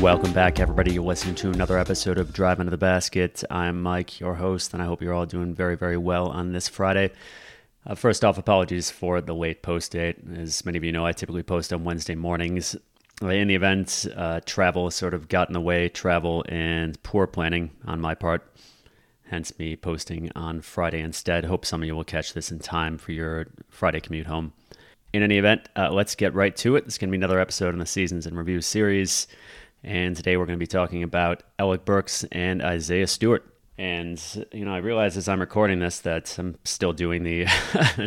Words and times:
Welcome 0.00 0.32
back, 0.32 0.60
everybody. 0.60 0.94
You're 0.94 1.02
listening 1.02 1.34
to 1.36 1.50
another 1.50 1.76
episode 1.76 2.16
of 2.16 2.32
Drive 2.32 2.58
Into 2.58 2.70
the 2.70 2.78
Basket. 2.78 3.44
I'm 3.50 3.82
Mike, 3.82 4.18
your 4.18 4.34
host, 4.34 4.72
and 4.72 4.82
I 4.82 4.86
hope 4.86 5.02
you're 5.02 5.12
all 5.12 5.26
doing 5.26 5.54
very, 5.54 5.76
very 5.76 5.98
well 5.98 6.28
on 6.28 6.52
this 6.52 6.68
Friday. 6.68 7.10
Uh, 7.86 7.94
first 7.94 8.24
off, 8.24 8.38
apologies 8.38 8.90
for 8.90 9.20
the 9.20 9.34
late 9.34 9.60
post 9.60 9.92
date. 9.92 10.16
As 10.34 10.64
many 10.64 10.78
of 10.78 10.84
you 10.84 10.90
know, 10.90 11.04
I 11.04 11.12
typically 11.12 11.42
post 11.42 11.70
on 11.70 11.84
Wednesday 11.84 12.14
mornings. 12.14 12.74
In 13.20 13.48
the 13.48 13.54
event, 13.54 14.06
uh, 14.16 14.40
travel 14.46 14.90
sort 14.90 15.12
of 15.12 15.28
got 15.28 15.50
in 15.50 15.52
the 15.52 15.60
way, 15.60 15.90
travel 15.90 16.46
and 16.48 17.00
poor 17.02 17.26
planning 17.26 17.70
on 17.84 18.00
my 18.00 18.14
part, 18.14 18.50
hence 19.26 19.58
me 19.58 19.76
posting 19.76 20.30
on 20.34 20.62
Friday 20.62 21.00
instead. 21.00 21.44
Hope 21.44 21.66
some 21.66 21.82
of 21.82 21.86
you 21.86 21.94
will 21.94 22.04
catch 22.04 22.32
this 22.32 22.50
in 22.50 22.58
time 22.58 22.96
for 22.96 23.12
your 23.12 23.48
Friday 23.68 24.00
commute 24.00 24.28
home. 24.28 24.54
In 25.12 25.22
any 25.22 25.36
event, 25.36 25.68
uh, 25.76 25.90
let's 25.90 26.14
get 26.14 26.34
right 26.34 26.56
to 26.56 26.76
it. 26.76 26.86
This 26.86 26.94
is 26.94 26.98
going 26.98 27.08
to 27.08 27.12
be 27.12 27.18
another 27.18 27.40
episode 27.40 27.74
in 27.74 27.80
the 27.80 27.86
Seasons 27.86 28.26
and 28.26 28.38
Review 28.38 28.62
series. 28.62 29.26
And 29.82 30.14
today 30.14 30.36
we're 30.36 30.46
going 30.46 30.58
to 30.58 30.62
be 30.62 30.66
talking 30.66 31.02
about 31.02 31.42
Alec 31.58 31.84
Burks 31.84 32.24
and 32.32 32.62
Isaiah 32.62 33.06
Stewart. 33.06 33.46
And, 33.78 34.22
you 34.52 34.66
know, 34.66 34.74
I 34.74 34.78
realize 34.78 35.16
as 35.16 35.26
I'm 35.26 35.40
recording 35.40 35.78
this 35.78 36.00
that 36.00 36.38
I'm 36.38 36.58
still 36.64 36.92
doing 36.92 37.22
the 37.22 37.46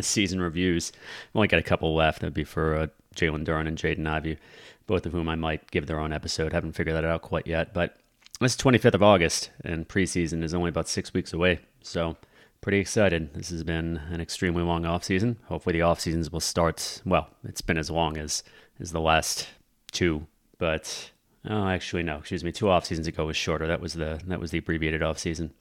season 0.02 0.40
reviews. 0.40 0.92
I've 0.94 1.36
only 1.36 1.48
got 1.48 1.58
a 1.58 1.64
couple 1.64 1.94
left. 1.94 2.20
That'd 2.20 2.32
be 2.32 2.44
for 2.44 2.76
uh, 2.76 2.86
Jalen 3.16 3.44
Duren 3.44 3.66
and 3.66 3.76
Jaden 3.76 4.06
Ivey, 4.06 4.38
both 4.86 5.04
of 5.04 5.12
whom 5.12 5.28
I 5.28 5.34
might 5.34 5.68
give 5.72 5.86
their 5.86 5.98
own 5.98 6.12
episode. 6.12 6.52
Haven't 6.52 6.72
figured 6.72 6.94
that 6.94 7.04
out 7.04 7.22
quite 7.22 7.48
yet. 7.48 7.74
But 7.74 7.96
it's 8.40 8.56
25th 8.56 8.94
of 8.94 9.02
August, 9.02 9.50
and 9.64 9.88
preseason 9.88 10.44
is 10.44 10.54
only 10.54 10.68
about 10.68 10.88
six 10.88 11.12
weeks 11.12 11.32
away. 11.32 11.58
So, 11.82 12.16
pretty 12.60 12.78
excited. 12.78 13.34
This 13.34 13.50
has 13.50 13.64
been 13.64 14.00
an 14.10 14.20
extremely 14.20 14.62
long 14.62 14.86
off 14.86 15.02
season. 15.02 15.38
Hopefully, 15.46 15.72
the 15.72 15.82
off 15.82 15.98
seasons 15.98 16.30
will 16.30 16.40
start. 16.40 17.02
Well, 17.04 17.28
it's 17.42 17.60
been 17.60 17.78
as 17.78 17.90
long 17.90 18.16
as 18.16 18.44
as 18.78 18.92
the 18.92 19.00
last 19.00 19.48
two, 19.90 20.26
but 20.58 21.10
Oh, 21.48 21.68
actually, 21.68 22.02
no. 22.02 22.18
Excuse 22.18 22.44
me. 22.44 22.52
Two 22.52 22.70
off 22.70 22.86
seasons 22.86 23.06
ago 23.06 23.26
was 23.26 23.36
shorter. 23.36 23.66
That 23.66 23.80
was 23.80 23.94
the 23.94 24.20
that 24.26 24.40
was 24.40 24.50
the 24.50 24.58
abbreviated 24.58 25.02
off 25.02 25.18
season. 25.18 25.52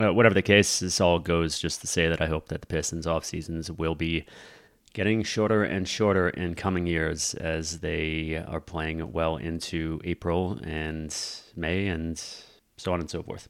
Uh, 0.00 0.12
whatever 0.12 0.34
the 0.34 0.42
case, 0.42 0.80
this 0.80 1.00
all 1.00 1.18
goes 1.18 1.58
just 1.58 1.80
to 1.82 1.86
say 1.86 2.08
that 2.08 2.22
I 2.22 2.26
hope 2.26 2.48
that 2.48 2.62
the 2.62 2.66
Pistons 2.66 3.06
off 3.06 3.24
seasons 3.24 3.70
will 3.70 3.94
be 3.94 4.24
getting 4.94 5.22
shorter 5.22 5.62
and 5.62 5.86
shorter 5.86 6.30
in 6.30 6.54
coming 6.54 6.86
years 6.86 7.34
as 7.34 7.80
they 7.80 8.42
are 8.48 8.60
playing 8.60 9.12
well 9.12 9.36
into 9.36 10.00
April 10.04 10.58
and 10.64 11.14
May 11.54 11.86
and 11.86 12.18
so 12.76 12.92
on 12.92 13.00
and 13.00 13.10
so 13.10 13.22
forth. 13.22 13.48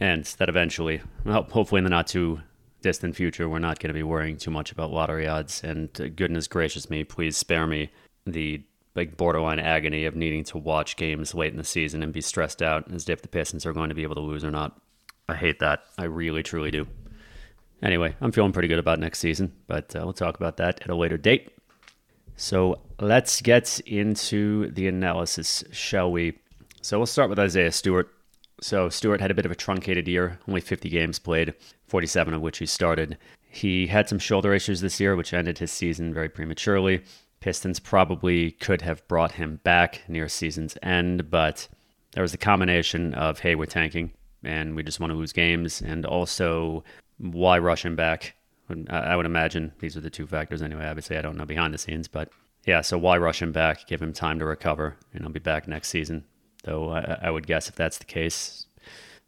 And 0.00 0.24
that 0.24 0.48
eventually, 0.48 1.00
well, 1.24 1.44
hopefully 1.44 1.78
in 1.78 1.84
the 1.84 1.90
not 1.90 2.08
too 2.08 2.40
distant 2.80 3.14
future, 3.14 3.48
we're 3.48 3.60
not 3.60 3.78
going 3.78 3.88
to 3.88 3.94
be 3.94 4.02
worrying 4.02 4.36
too 4.36 4.50
much 4.50 4.72
about 4.72 4.90
lottery 4.90 5.28
odds. 5.28 5.62
And 5.62 5.88
uh, 6.00 6.08
goodness 6.08 6.48
gracious 6.48 6.90
me, 6.90 7.04
please 7.04 7.36
spare 7.36 7.66
me 7.66 7.92
the 8.26 8.62
like 8.94 9.16
borderline 9.16 9.58
agony 9.58 10.04
of 10.04 10.14
needing 10.14 10.44
to 10.44 10.58
watch 10.58 10.96
games 10.96 11.34
late 11.34 11.52
in 11.52 11.58
the 11.58 11.64
season 11.64 12.02
and 12.02 12.12
be 12.12 12.20
stressed 12.20 12.62
out 12.62 12.92
as 12.92 13.08
if 13.08 13.22
the 13.22 13.28
Pistons 13.28 13.64
are 13.64 13.72
going 13.72 13.88
to 13.88 13.94
be 13.94 14.02
able 14.02 14.14
to 14.14 14.20
lose 14.20 14.44
or 14.44 14.50
not. 14.50 14.80
I 15.28 15.34
hate 15.34 15.60
that. 15.60 15.84
I 15.98 16.04
really, 16.04 16.42
truly 16.42 16.70
do. 16.70 16.86
Anyway, 17.82 18.14
I'm 18.20 18.32
feeling 18.32 18.52
pretty 18.52 18.68
good 18.68 18.78
about 18.78 19.00
next 19.00 19.18
season, 19.18 19.52
but 19.66 19.96
uh, 19.96 20.00
we'll 20.04 20.12
talk 20.12 20.36
about 20.36 20.58
that 20.58 20.80
at 20.82 20.90
a 20.90 20.94
later 20.94 21.16
date. 21.16 21.50
So 22.36 22.80
let's 23.00 23.40
get 23.40 23.80
into 23.80 24.70
the 24.70 24.86
analysis, 24.88 25.64
shall 25.72 26.10
we? 26.10 26.38
So 26.80 26.98
we'll 26.98 27.06
start 27.06 27.30
with 27.30 27.38
Isaiah 27.38 27.72
Stewart. 27.72 28.12
So 28.60 28.88
Stewart 28.88 29.20
had 29.20 29.30
a 29.30 29.34
bit 29.34 29.46
of 29.46 29.50
a 29.50 29.56
truncated 29.56 30.06
year, 30.06 30.38
only 30.46 30.60
50 30.60 30.88
games 30.88 31.18
played, 31.18 31.54
47 31.86 32.34
of 32.34 32.42
which 32.42 32.58
he 32.58 32.66
started. 32.66 33.18
He 33.48 33.88
had 33.88 34.08
some 34.08 34.18
shoulder 34.18 34.54
issues 34.54 34.80
this 34.80 35.00
year, 35.00 35.16
which 35.16 35.34
ended 35.34 35.58
his 35.58 35.72
season 35.72 36.14
very 36.14 36.28
prematurely. 36.28 37.02
Pistons 37.42 37.80
probably 37.80 38.52
could 38.52 38.82
have 38.82 39.06
brought 39.08 39.32
him 39.32 39.60
back 39.64 40.02
near 40.08 40.28
season's 40.28 40.78
end, 40.82 41.28
but 41.28 41.68
there 42.12 42.22
was 42.22 42.32
a 42.32 42.38
combination 42.38 43.14
of, 43.14 43.40
hey, 43.40 43.56
we're 43.56 43.66
tanking 43.66 44.12
and 44.44 44.76
we 44.76 44.82
just 44.82 45.00
want 45.00 45.10
to 45.10 45.16
lose 45.16 45.32
games, 45.32 45.82
and 45.82 46.06
also 46.06 46.82
why 47.18 47.58
rush 47.58 47.84
him 47.84 47.96
back? 47.96 48.34
I 48.88 49.16
would 49.16 49.26
imagine 49.26 49.72
these 49.80 49.96
are 49.96 50.00
the 50.00 50.08
two 50.08 50.26
factors 50.26 50.62
anyway. 50.62 50.86
Obviously, 50.86 51.18
I 51.18 51.22
don't 51.22 51.36
know 51.36 51.44
behind 51.44 51.74
the 51.74 51.78
scenes, 51.78 52.08
but 52.08 52.30
yeah, 52.64 52.80
so 52.80 52.96
why 52.96 53.18
rush 53.18 53.42
him 53.42 53.52
back? 53.52 53.86
Give 53.86 54.00
him 54.00 54.12
time 54.12 54.38
to 54.38 54.44
recover, 54.44 54.96
and 55.12 55.22
he'll 55.22 55.32
be 55.32 55.40
back 55.40 55.68
next 55.68 55.88
season. 55.88 56.24
Though 56.64 56.90
I, 56.90 57.18
I 57.22 57.30
would 57.30 57.46
guess 57.46 57.68
if 57.68 57.74
that's 57.74 57.98
the 57.98 58.04
case, 58.04 58.66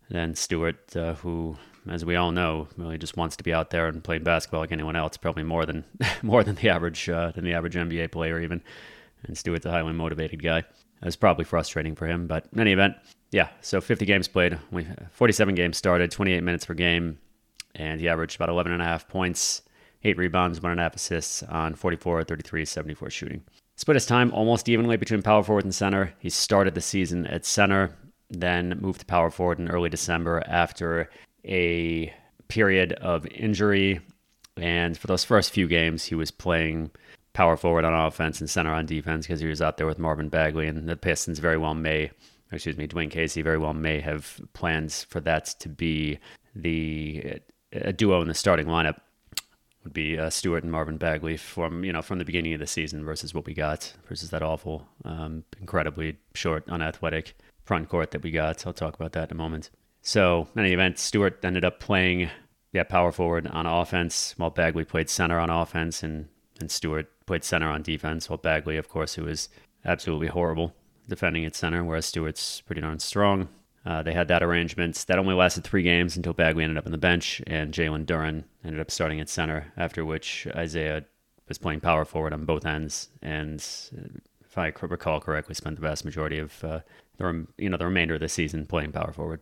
then 0.09 0.35
Stewart, 0.35 0.97
uh, 0.97 1.15
who 1.15 1.57
as 1.89 2.05
we 2.05 2.17
all 2.17 2.33
know, 2.33 2.69
really 2.77 2.99
just 2.99 3.17
wants 3.17 3.37
to 3.37 3.45
be 3.45 3.53
out 3.53 3.71
there 3.71 3.87
and 3.87 4.03
playing 4.03 4.25
basketball 4.25 4.61
like 4.61 4.73
anyone 4.73 4.97
else. 4.97 5.17
Probably 5.17 5.43
more 5.43 5.67
than 5.67 5.85
more 6.23 6.43
than 6.45 6.55
the 6.57 6.69
average 6.69 7.09
uh, 7.09 7.33
than 7.33 7.45
the 7.45 7.55
average 7.55 7.75
NBA 7.75 8.13
player 8.13 8.41
even. 8.41 8.63
And 9.25 9.37
Stewart's 9.37 9.67
a 9.67 9.71
highly 9.71 9.93
motivated 9.93 10.43
guy. 10.43 10.65
It's 11.03 11.17
probably 11.17 11.45
frustrating 11.45 11.95
for 11.95 12.07
him, 12.07 12.27
but 12.27 12.47
in 12.53 12.61
any 12.61 12.73
event, 12.73 12.97
yeah. 13.31 13.49
So 13.61 13.81
50 13.81 14.07
games 14.07 14.29
played, 14.29 14.59
47 15.11 15.55
games 15.55 15.77
started, 15.77 16.11
28 16.11 16.43
minutes 16.43 16.65
per 16.67 16.75
game, 16.75 17.19
and 17.75 18.01
he 18.01 18.09
averaged 18.09 18.37
about 18.37 18.49
11 18.49 18.73
and 18.73 18.81
a 18.81 18.85
half 18.85 19.09
points, 19.09 19.63
eight 20.05 20.17
rebounds, 20.17 20.63
one 20.63 20.71
and 20.71 20.81
a 20.81 20.85
half 20.85 20.95
assists 20.95 21.43
on 21.43 21.75
44, 21.75 22.25
33, 22.25 22.65
74 22.65 23.11
shooting. 23.11 23.43
Split 23.77 23.97
his 23.97 24.07
time 24.07 24.33
almost 24.33 24.69
evenly 24.69 24.97
between 24.97 25.21
power 25.21 25.43
forward 25.43 25.65
and 25.65 25.75
center. 25.75 26.15
He 26.21 26.31
started 26.31 26.75
the 26.75 26.81
season 26.81 27.27
at 27.27 27.45
center, 27.45 27.97
then 28.31 28.79
moved 28.81 29.01
to 29.01 29.07
power 29.07 29.31
forward 29.31 29.59
in 29.59 29.69
early 29.69 29.91
December 29.91 30.43
after 30.47 31.11
a 31.45 32.13
period 32.49 32.93
of 32.95 33.27
injury. 33.27 34.01
And 34.57 34.97
for 34.97 35.07
those 35.07 35.25
first 35.25 35.53
few 35.53 35.67
games, 35.67 36.05
he 36.05 36.15
was 36.15 36.31
playing 36.31 36.91
power 37.33 37.57
forward 37.57 37.85
on 37.85 38.07
offense 38.07 38.41
and 38.41 38.49
center 38.49 38.73
on 38.73 38.87
defense 38.87 39.27
because 39.27 39.41
he 39.41 39.47
was 39.47 39.61
out 39.61 39.77
there 39.77 39.87
with 39.87 39.99
Marvin 39.99 40.29
Bagley. 40.29 40.67
And 40.67 40.89
the 40.89 40.97
Pistons 40.97 41.41
very 41.41 41.59
well 41.59 41.75
may, 41.75 42.11
excuse 42.53 42.77
me, 42.77 42.87
Dwane 42.87 43.11
Casey 43.11 43.43
very 43.43 43.59
well 43.59 43.75
may 43.75 44.01
have 44.01 44.41
plans 44.53 45.05
for 45.05 45.21
that 45.21 45.47
to 45.61 45.69
be 45.69 46.19
the 46.55 47.41
a 47.73 47.93
duo 47.93 48.23
in 48.23 48.29
the 48.29 48.35
starting 48.35 48.67
lineup 48.67 49.01
would 49.85 49.93
be 49.93 50.19
uh, 50.19 50.31
Stewart 50.31 50.63
and 50.63 50.73
Marvin 50.73 50.97
Bagley 50.97 51.37
from 51.37 51.85
you 51.85 51.93
know 51.93 52.03
from 52.03 52.19
the 52.19 52.25
beginning 52.25 52.55
of 52.55 52.61
the 52.61 52.67
season 52.67 53.05
versus 53.05 53.35
what 53.35 53.47
we 53.47 53.55
got 53.55 53.93
versus 54.09 54.31
that 54.31 54.43
awful, 54.43 54.89
um, 55.05 55.45
incredibly 55.61 56.17
short, 56.35 56.65
unathletic 56.69 57.37
front 57.65 57.89
court 57.89 58.11
that 58.11 58.23
we 58.23 58.31
got. 58.31 58.67
I'll 58.67 58.73
talk 58.73 58.95
about 58.95 59.13
that 59.13 59.31
in 59.31 59.37
a 59.37 59.39
moment. 59.39 59.71
So, 60.07 60.49
in 60.55 60.61
any 60.61 60.75
event, 60.75 60.99
Stewart 60.99 61.43
ended 61.43 61.65
up 61.65 61.81
playing 61.81 62.29
yeah, 62.73 62.83
power 62.83 63.11
forward 63.11 63.47
on 63.47 63.65
offense, 63.65 64.35
while 64.37 64.51
Bagley 64.51 64.85
played 64.85 65.09
center 65.09 65.39
on 65.39 65.49
offense, 65.49 66.03
and, 66.03 66.29
and 66.61 66.71
Stewart 66.71 67.11
played 67.25 67.43
center 67.43 67.71
on 67.71 67.83
defense, 67.83 68.29
while 68.29 68.37
Bagley, 68.37 68.77
of 68.77 68.89
course, 68.89 69.15
who 69.15 69.25
was 69.25 69.49
absolutely 69.83 70.27
horrible 70.27 70.75
defending 71.09 71.47
at 71.47 71.57
center, 71.57 71.83
whereas 71.83 72.05
Stewart's 72.05 72.61
pretty 72.61 72.83
darn 72.83 72.99
strong. 72.99 73.49
Uh, 73.87 74.03
they 74.03 74.13
had 74.13 74.29
that 74.29 74.43
arrangement. 74.43 75.03
That 75.09 75.19
only 75.19 75.35
lasted 75.35 75.65
three 75.65 75.83
games 75.83 76.19
until 76.19 76.35
Bagley 76.35 76.65
ended 76.65 76.77
up 76.77 76.87
on 76.87 76.93
the 76.93 76.99
bench, 76.99 77.41
and 77.47 77.73
Jalen 77.73 78.05
Duren 78.05 78.45
ended 78.63 78.81
up 78.81 78.91
starting 78.91 79.21
at 79.21 79.31
center, 79.31 79.73
after 79.75 80.05
which 80.05 80.47
Isaiah 80.55 81.05
was 81.49 81.57
playing 81.57 81.81
power 81.81 82.05
forward 82.05 82.35
on 82.35 82.45
both 82.45 82.67
ends, 82.67 83.09
and 83.23 83.59
if 84.43 84.59
I 84.59 84.71
recall 84.83 85.21
correctly, 85.21 85.55
spent 85.55 85.77
the 85.77 85.83
vast 85.83 86.05
majority 86.05 86.39
of 86.39 86.63
uh, 86.63 86.81
the 87.17 87.47
you 87.57 87.71
know 87.71 87.79
the 87.79 87.87
remainder 87.87 88.15
of 88.15 88.21
the 88.21 88.29
season 88.29 88.67
playing 88.67 88.93
power 88.93 89.13
forward. 89.13 89.41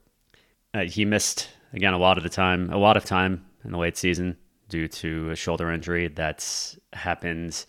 Uh, 0.74 0.84
he 0.84 1.04
missed 1.04 1.48
again 1.72 1.92
a 1.92 1.98
lot 1.98 2.16
of 2.16 2.22
the 2.24 2.30
time, 2.30 2.70
a 2.70 2.78
lot 2.78 2.96
of 2.96 3.04
time 3.04 3.44
in 3.64 3.72
the 3.72 3.78
late 3.78 3.96
season 3.96 4.36
due 4.68 4.88
to 4.88 5.30
a 5.30 5.36
shoulder 5.36 5.70
injury 5.70 6.08
that's 6.08 6.78
happened 6.94 7.66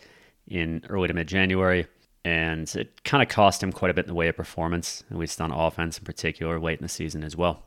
in 0.47 0.81
early 0.89 1.07
to 1.07 1.13
mid 1.13 1.27
January. 1.27 1.85
And 2.25 2.73
it 2.75 3.03
kind 3.03 3.21
of 3.21 3.27
cost 3.27 3.61
him 3.61 3.73
quite 3.73 3.91
a 3.91 3.93
bit 3.93 4.05
in 4.05 4.07
the 4.07 4.13
way 4.13 4.29
of 4.29 4.37
performance, 4.37 5.03
at 5.11 5.17
least 5.17 5.41
on 5.41 5.51
offense 5.51 5.97
in 5.97 6.05
particular, 6.05 6.57
late 6.59 6.79
in 6.79 6.83
the 6.83 6.89
season 6.89 7.21
as 7.23 7.35
well, 7.35 7.63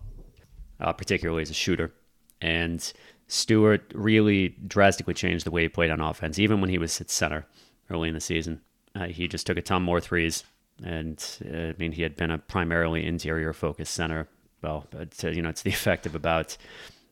uh, 0.80 0.94
particularly 0.94 1.42
as 1.42 1.50
a 1.50 1.54
shooter. 1.54 1.92
And 2.40 2.92
Stewart 3.28 3.92
really 3.94 4.56
drastically 4.66 5.12
changed 5.12 5.44
the 5.44 5.50
way 5.50 5.62
he 5.62 5.68
played 5.68 5.90
on 5.90 6.00
offense, 6.00 6.38
even 6.38 6.62
when 6.62 6.70
he 6.70 6.78
was 6.78 6.98
at 7.02 7.10
center 7.10 7.46
early 7.90 8.08
in 8.08 8.14
the 8.14 8.20
season. 8.20 8.62
Uh, 8.94 9.08
he 9.08 9.28
just 9.28 9.46
took 9.46 9.58
a 9.58 9.62
ton 9.62 9.82
more 9.82 10.00
threes. 10.00 10.44
And 10.82 11.22
uh, 11.44 11.58
I 11.58 11.74
mean, 11.78 11.92
he 11.92 12.00
had 12.00 12.16
been 12.16 12.30
a 12.30 12.38
primarily 12.38 13.04
interior 13.04 13.52
focused 13.52 13.92
center 13.92 14.28
well, 14.66 14.86
uh, 14.98 15.28
you 15.28 15.42
know, 15.42 15.48
it's 15.48 15.62
the 15.62 15.70
effect 15.70 16.06
of 16.06 16.14
about, 16.14 16.56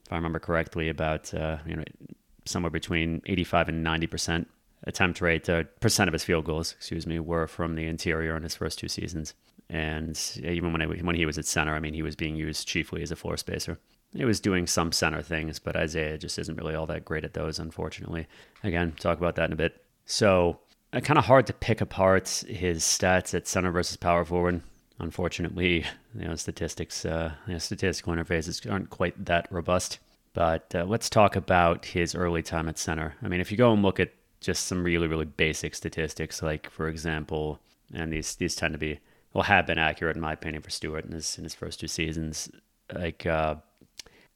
if 0.05 0.13
I 0.13 0.17
remember 0.17 0.39
correctly, 0.39 0.89
about 0.89 1.33
uh, 1.33 1.59
you 1.67 1.77
know 1.77 1.85
somewhere 2.45 2.71
between 2.71 3.23
85 3.27 3.71
and 3.71 3.83
90 3.83 4.07
percent 4.07 4.49
attempt 4.87 5.21
rate, 5.21 5.49
uh, 5.49 5.65
percent 5.81 6.09
of 6.09 6.13
his 6.13 6.25
field 6.25 6.45
goals, 6.45 6.73
excuse 6.73 7.07
me, 7.07 7.19
were 7.19 7.47
from 7.47 7.75
the 7.75 7.87
interior 7.87 8.37
in 8.37 8.43
his 8.43 8.55
first 8.55 8.79
two 8.79 8.89
seasons. 8.89 9.35
And 9.71 10.21
even 10.43 10.73
when 10.73 10.83
I, 10.83 10.87
when 10.87 11.17
he 11.17 11.25
was 11.25 11.39
at 11.39 11.47
center, 11.47 11.75
I 11.75 11.81
mean, 11.81 11.95
he 11.95 12.03
was 12.03 12.15
being 12.15 12.37
used 12.37 12.69
chiefly 12.69 13.03
as 13.03 13.11
a 13.11 13.17
floor 13.17 13.39
spacer. 13.39 13.79
He 14.15 14.27
was 14.27 14.39
doing 14.41 14.67
some 14.67 14.93
center 14.93 15.23
things, 15.23 15.59
but 15.59 15.75
Isaiah 15.75 16.19
just 16.19 16.39
isn't 16.39 16.57
really 16.57 16.75
all 16.75 16.87
that 16.87 17.05
great 17.05 17.25
at 17.25 17.33
those, 17.33 17.59
unfortunately. 17.59 18.27
Again, 18.63 18.93
talk 19.01 19.17
about 19.17 19.37
that 19.37 19.47
in 19.47 19.53
a 19.55 19.57
bit. 19.57 19.83
So, 20.05 20.61
uh, 20.93 21.01
kind 21.01 21.19
of 21.19 21.25
hard 21.25 21.47
to 21.47 21.55
pick 21.55 21.81
apart 21.81 22.29
his 22.47 22.85
stats 22.85 23.35
at 23.35 23.49
center 23.49 23.73
versus 23.73 23.97
power 23.97 24.25
forward 24.25 24.61
unfortunately, 24.99 25.85
you 26.15 26.27
know, 26.27 26.35
statistics, 26.37 27.05
uh, 27.05 27.33
you 27.47 27.55
know, 27.55 27.59
statistical 27.59 28.13
interfaces 28.13 28.71
aren't 28.71 28.91
quite 28.91 29.25
that 29.25 29.47
robust. 29.51 29.99
But 30.33 30.75
uh, 30.75 30.85
let's 30.85 31.09
talk 31.09 31.37
about 31.37 31.85
his 31.85 32.15
early 32.15 32.43
time 32.43 32.69
at 32.69 32.79
center. 32.79 33.15
I 33.23 33.29
mean, 33.29 33.41
if 33.41 33.53
you 33.53 33.57
go 33.57 33.73
and 33.73 33.83
look 33.83 34.01
at 34.01 34.13
just 34.41 34.67
some 34.67 34.83
really, 34.83 35.07
really 35.07 35.25
basic 35.25 35.75
statistics, 35.75 36.43
like 36.43 36.69
for 36.69 36.89
example, 36.89 37.61
and 37.93 38.13
these 38.13 38.35
these 38.37 38.57
tend 38.57 38.75
to 38.75 38.79
be 38.79 38.99
well, 39.33 39.45
have 39.45 39.67
been 39.67 39.79
accurate 39.79 40.17
in 40.17 40.23
my 40.23 40.33
opinion 40.33 40.63
for 40.63 40.71
Stewart 40.71 41.05
in 41.05 41.13
his 41.13 41.39
in 41.39 41.45
his 41.45 41.55
first 41.55 41.81
two 41.81 41.89
seasons. 41.89 42.51
Like 42.93 43.27
uh, 43.27 43.57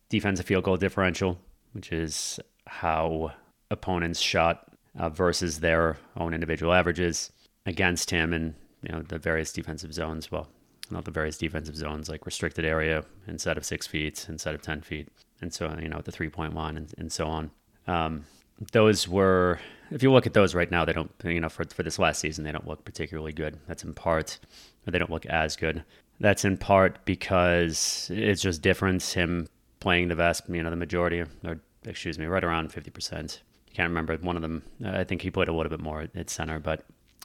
defensive 0.08 0.46
field 0.46 0.64
goal 0.64 0.76
differential, 0.76 1.38
which 1.72 1.92
is 1.92 2.40
how 2.66 3.32
opponents 3.70 4.20
shot 4.20 4.72
uh, 4.98 5.08
versus 5.08 5.60
their 5.60 5.98
own 6.16 6.34
individual 6.34 6.72
averages 6.72 7.30
against 7.66 8.10
him 8.10 8.32
and 8.32 8.54
you 8.82 8.92
know 8.92 9.02
the 9.02 9.18
various 9.18 9.52
defensive 9.52 9.92
zones. 9.92 10.30
Well, 10.30 10.48
not 10.90 11.04
the 11.04 11.10
various 11.10 11.38
defensive 11.38 11.76
zones 11.76 12.08
like 12.08 12.24
restricted 12.26 12.64
area 12.64 13.04
instead 13.26 13.58
of 13.58 13.64
six 13.64 13.86
feet, 13.86 14.26
instead 14.28 14.54
of 14.54 14.62
ten 14.62 14.80
feet, 14.80 15.08
and 15.40 15.52
so 15.52 15.76
you 15.80 15.88
know 15.88 16.00
the 16.00 16.12
three 16.12 16.28
point 16.28 16.54
one 16.54 16.76
and, 16.76 16.94
and 16.98 17.12
so 17.12 17.26
on. 17.26 17.50
Um, 17.86 18.24
those 18.72 19.06
were, 19.08 19.60
if 19.90 20.02
you 20.02 20.12
look 20.12 20.26
at 20.26 20.34
those 20.34 20.54
right 20.54 20.70
now, 20.70 20.84
they 20.84 20.92
don't, 20.92 21.10
you 21.24 21.40
know, 21.40 21.48
for, 21.48 21.64
for 21.64 21.82
this 21.82 21.98
last 21.98 22.20
season, 22.20 22.44
they 22.44 22.52
don't 22.52 22.66
look 22.66 22.84
particularly 22.84 23.32
good. 23.32 23.58
That's 23.66 23.84
in 23.84 23.94
part, 23.94 24.38
they 24.84 24.98
don't 24.98 25.10
look 25.10 25.26
as 25.26 25.56
good. 25.56 25.84
That's 26.20 26.44
in 26.44 26.56
part 26.56 27.04
because 27.04 28.10
it's 28.12 28.42
just 28.42 28.62
different. 28.62 29.02
Him 29.02 29.48
playing 29.80 30.08
the 30.08 30.16
vast, 30.16 30.48
you 30.48 30.62
know, 30.62 30.70
the 30.70 30.76
majority, 30.76 31.20
or 31.44 31.60
excuse 31.84 32.18
me, 32.18 32.26
right 32.26 32.42
around 32.42 32.72
50%. 32.72 33.38
I 33.70 33.74
can't 33.74 33.88
remember 33.88 34.16
one 34.16 34.34
of 34.34 34.42
them. 34.42 34.62
I 34.84 35.04
think 35.04 35.22
he 35.22 35.30
played 35.30 35.48
a 35.48 35.52
little 35.52 35.70
bit 35.70 35.80
more 35.80 36.08
at 36.14 36.30
center, 36.30 36.58
but 36.58 36.84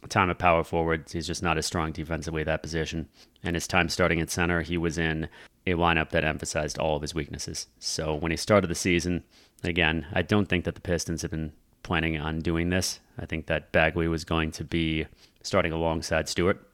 time 0.09 0.29
at 0.29 0.39
power 0.39 0.63
forward, 0.63 1.05
he's 1.11 1.27
just 1.27 1.43
not 1.43 1.57
as 1.57 1.65
strong 1.65 1.91
defensively 1.91 2.41
at 2.41 2.47
that 2.47 2.63
position. 2.63 3.09
And 3.43 3.55
his 3.55 3.67
time 3.67 3.89
starting 3.89 4.19
at 4.19 4.29
center, 4.29 4.61
he 4.61 4.77
was 4.77 4.97
in 4.97 5.29
a 5.65 5.71
lineup 5.71 6.09
that 6.11 6.23
emphasized 6.23 6.77
all 6.77 6.95
of 6.95 7.01
his 7.01 7.15
weaknesses. 7.15 7.67
So 7.79 8.15
when 8.15 8.31
he 8.31 8.37
started 8.37 8.67
the 8.67 8.75
season, 8.75 9.23
again, 9.63 10.05
I 10.13 10.21
don't 10.21 10.47
think 10.47 10.65
that 10.65 10.75
the 10.75 10.81
Pistons 10.81 11.21
have 11.21 11.31
been 11.31 11.53
planning 11.83 12.17
on 12.17 12.39
doing 12.39 12.69
this. 12.69 12.99
I 13.17 13.25
think 13.25 13.47
that 13.47 13.71
Bagley 13.71 14.07
was 14.07 14.23
going 14.23 14.51
to 14.53 14.63
be 14.63 15.05
starting 15.41 15.71
alongside 15.71 16.29
Stewart. 16.29 16.65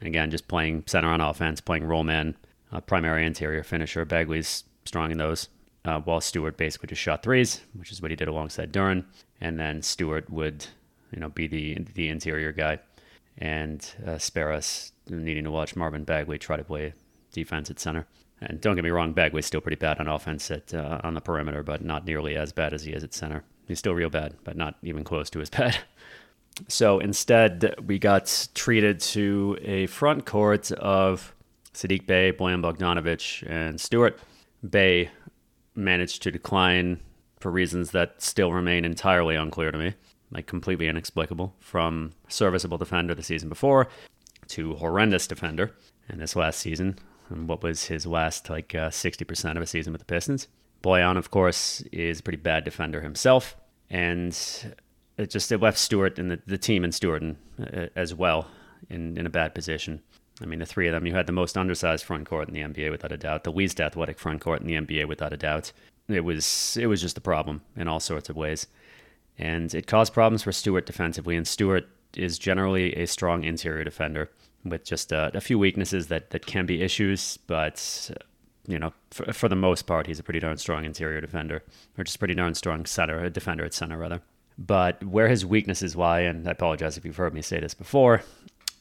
Again, 0.00 0.30
just 0.30 0.48
playing 0.48 0.84
center 0.86 1.08
on 1.08 1.20
offense, 1.20 1.60
playing 1.60 1.84
roll 1.84 2.04
man, 2.04 2.36
uh, 2.72 2.80
primary 2.80 3.26
interior 3.26 3.62
finisher. 3.62 4.04
Bagley's 4.04 4.64
strong 4.84 5.10
in 5.10 5.18
those, 5.18 5.48
uh, 5.84 6.00
while 6.00 6.20
Stewart 6.20 6.56
basically 6.56 6.88
just 6.88 7.00
shot 7.00 7.22
threes, 7.22 7.62
which 7.74 7.90
is 7.90 8.02
what 8.02 8.10
he 8.10 8.16
did 8.16 8.28
alongside 8.28 8.72
Duren. 8.72 9.04
And 9.40 9.58
then 9.58 9.82
Stewart 9.82 10.28
would, 10.30 10.66
you 11.14 11.20
know, 11.20 11.28
be 11.28 11.46
the 11.46 11.78
the 11.94 12.08
interior 12.08 12.52
guy 12.52 12.78
and 13.38 13.94
uh, 14.06 14.18
spare 14.18 14.52
us 14.52 14.92
needing 15.08 15.44
to 15.44 15.50
watch 15.50 15.76
Marvin 15.76 16.04
Bagley 16.04 16.38
try 16.38 16.56
to 16.56 16.64
play 16.64 16.92
defense 17.32 17.70
at 17.70 17.80
center. 17.80 18.06
And 18.40 18.60
don't 18.60 18.74
get 18.74 18.84
me 18.84 18.90
wrong, 18.90 19.12
Bagley's 19.12 19.46
still 19.46 19.60
pretty 19.60 19.76
bad 19.76 19.98
on 20.00 20.08
offense 20.08 20.50
at 20.50 20.74
uh, 20.74 21.00
on 21.04 21.14
the 21.14 21.20
perimeter, 21.20 21.62
but 21.62 21.84
not 21.84 22.04
nearly 22.04 22.36
as 22.36 22.52
bad 22.52 22.74
as 22.74 22.82
he 22.82 22.92
is 22.92 23.04
at 23.04 23.14
center. 23.14 23.44
He's 23.66 23.78
still 23.78 23.94
real 23.94 24.10
bad, 24.10 24.34
but 24.44 24.56
not 24.56 24.76
even 24.82 25.04
close 25.04 25.30
to 25.30 25.40
as 25.40 25.50
bad. 25.50 25.78
So 26.68 27.00
instead, 27.00 27.74
we 27.84 27.98
got 27.98 28.48
treated 28.54 29.00
to 29.00 29.58
a 29.60 29.86
front 29.86 30.24
court 30.24 30.70
of 30.70 31.34
Sadiq 31.72 32.06
Bey, 32.06 32.32
Bojan 32.32 32.62
Bogdanovic, 32.62 33.44
and 33.50 33.80
Stewart. 33.80 34.20
Bey 34.70 35.10
managed 35.74 36.22
to 36.22 36.30
decline 36.30 37.00
for 37.40 37.50
reasons 37.50 37.90
that 37.90 38.22
still 38.22 38.52
remain 38.52 38.84
entirely 38.84 39.34
unclear 39.34 39.72
to 39.72 39.78
me, 39.78 39.94
like 40.30 40.46
completely 40.46 40.88
inexplicable, 40.88 41.54
from 41.60 42.12
serviceable 42.28 42.78
defender 42.78 43.14
the 43.14 43.22
season 43.22 43.48
before 43.48 43.88
to 44.48 44.74
horrendous 44.74 45.26
defender 45.26 45.74
in 46.08 46.18
this 46.18 46.36
last 46.36 46.60
season, 46.60 46.98
and 47.30 47.48
what 47.48 47.62
was 47.62 47.86
his 47.86 48.06
last 48.06 48.50
like 48.50 48.74
uh, 48.74 48.90
60% 48.90 49.56
of 49.56 49.62
a 49.62 49.66
season 49.66 49.92
with 49.92 50.00
the 50.00 50.06
Pistons. 50.06 50.48
Bojan, 50.82 51.16
of 51.16 51.30
course, 51.30 51.80
is 51.92 52.20
a 52.20 52.22
pretty 52.22 52.36
bad 52.36 52.64
defender 52.64 53.00
himself, 53.00 53.56
and 53.88 54.36
it 55.16 55.30
just 55.30 55.50
it 55.50 55.62
left 55.62 55.78
Stewart 55.78 56.18
and 56.18 56.30
the, 56.30 56.40
the 56.46 56.58
team 56.58 56.84
and 56.84 56.94
Stewart 56.94 57.22
uh, 57.22 57.86
as 57.96 58.14
well 58.14 58.48
in, 58.90 59.16
in 59.16 59.26
a 59.26 59.30
bad 59.30 59.54
position. 59.54 60.02
I 60.42 60.46
mean, 60.46 60.58
the 60.58 60.66
three 60.66 60.88
of 60.88 60.92
them, 60.92 61.06
you 61.06 61.14
had 61.14 61.26
the 61.26 61.32
most 61.32 61.56
undersized 61.56 62.04
front 62.04 62.28
court 62.28 62.48
in 62.48 62.54
the 62.54 62.60
NBA 62.60 62.90
without 62.90 63.12
a 63.12 63.16
doubt, 63.16 63.44
the 63.44 63.52
least 63.52 63.80
athletic 63.80 64.18
front 64.18 64.40
court 64.40 64.60
in 64.60 64.66
the 64.66 64.74
NBA 64.74 65.06
without 65.06 65.32
a 65.32 65.36
doubt. 65.36 65.72
It 66.08 66.24
was 66.24 66.76
it 66.78 66.86
was 66.86 67.00
just 67.00 67.16
a 67.16 67.22
problem 67.22 67.62
in 67.76 67.88
all 67.88 68.00
sorts 68.00 68.28
of 68.28 68.36
ways, 68.36 68.66
and 69.38 69.74
it 69.74 69.86
caused 69.86 70.12
problems 70.12 70.42
for 70.42 70.52
Stewart 70.52 70.86
defensively. 70.86 71.36
And 71.36 71.46
Stewart 71.46 71.88
is 72.16 72.38
generally 72.38 72.94
a 72.94 73.06
strong 73.06 73.44
interior 73.44 73.84
defender 73.84 74.30
with 74.64 74.84
just 74.84 75.12
a, 75.12 75.30
a 75.34 75.40
few 75.40 75.58
weaknesses 75.58 76.06
that 76.08 76.30
that 76.30 76.46
can 76.46 76.66
be 76.66 76.82
issues, 76.82 77.36
but 77.46 78.10
uh, 78.10 78.24
you 78.66 78.78
know, 78.78 78.92
for, 79.10 79.30
for 79.32 79.48
the 79.48 79.56
most 79.56 79.82
part, 79.82 80.06
he's 80.06 80.18
a 80.18 80.22
pretty 80.22 80.40
darn 80.40 80.56
strong 80.56 80.84
interior 80.84 81.20
defender, 81.20 81.62
or 81.98 82.04
just 82.04 82.18
pretty 82.18 82.34
darn 82.34 82.54
strong 82.54 82.86
center, 82.86 83.28
defender 83.28 83.64
at 83.64 83.74
center 83.74 83.98
rather. 83.98 84.22
But 84.56 85.02
where 85.04 85.28
his 85.28 85.44
weaknesses 85.44 85.96
lie, 85.96 86.20
and 86.20 86.48
I 86.48 86.52
apologize 86.52 86.96
if 86.96 87.04
you've 87.04 87.16
heard 87.16 87.34
me 87.34 87.42
say 87.42 87.60
this 87.60 87.74
before, 87.74 88.22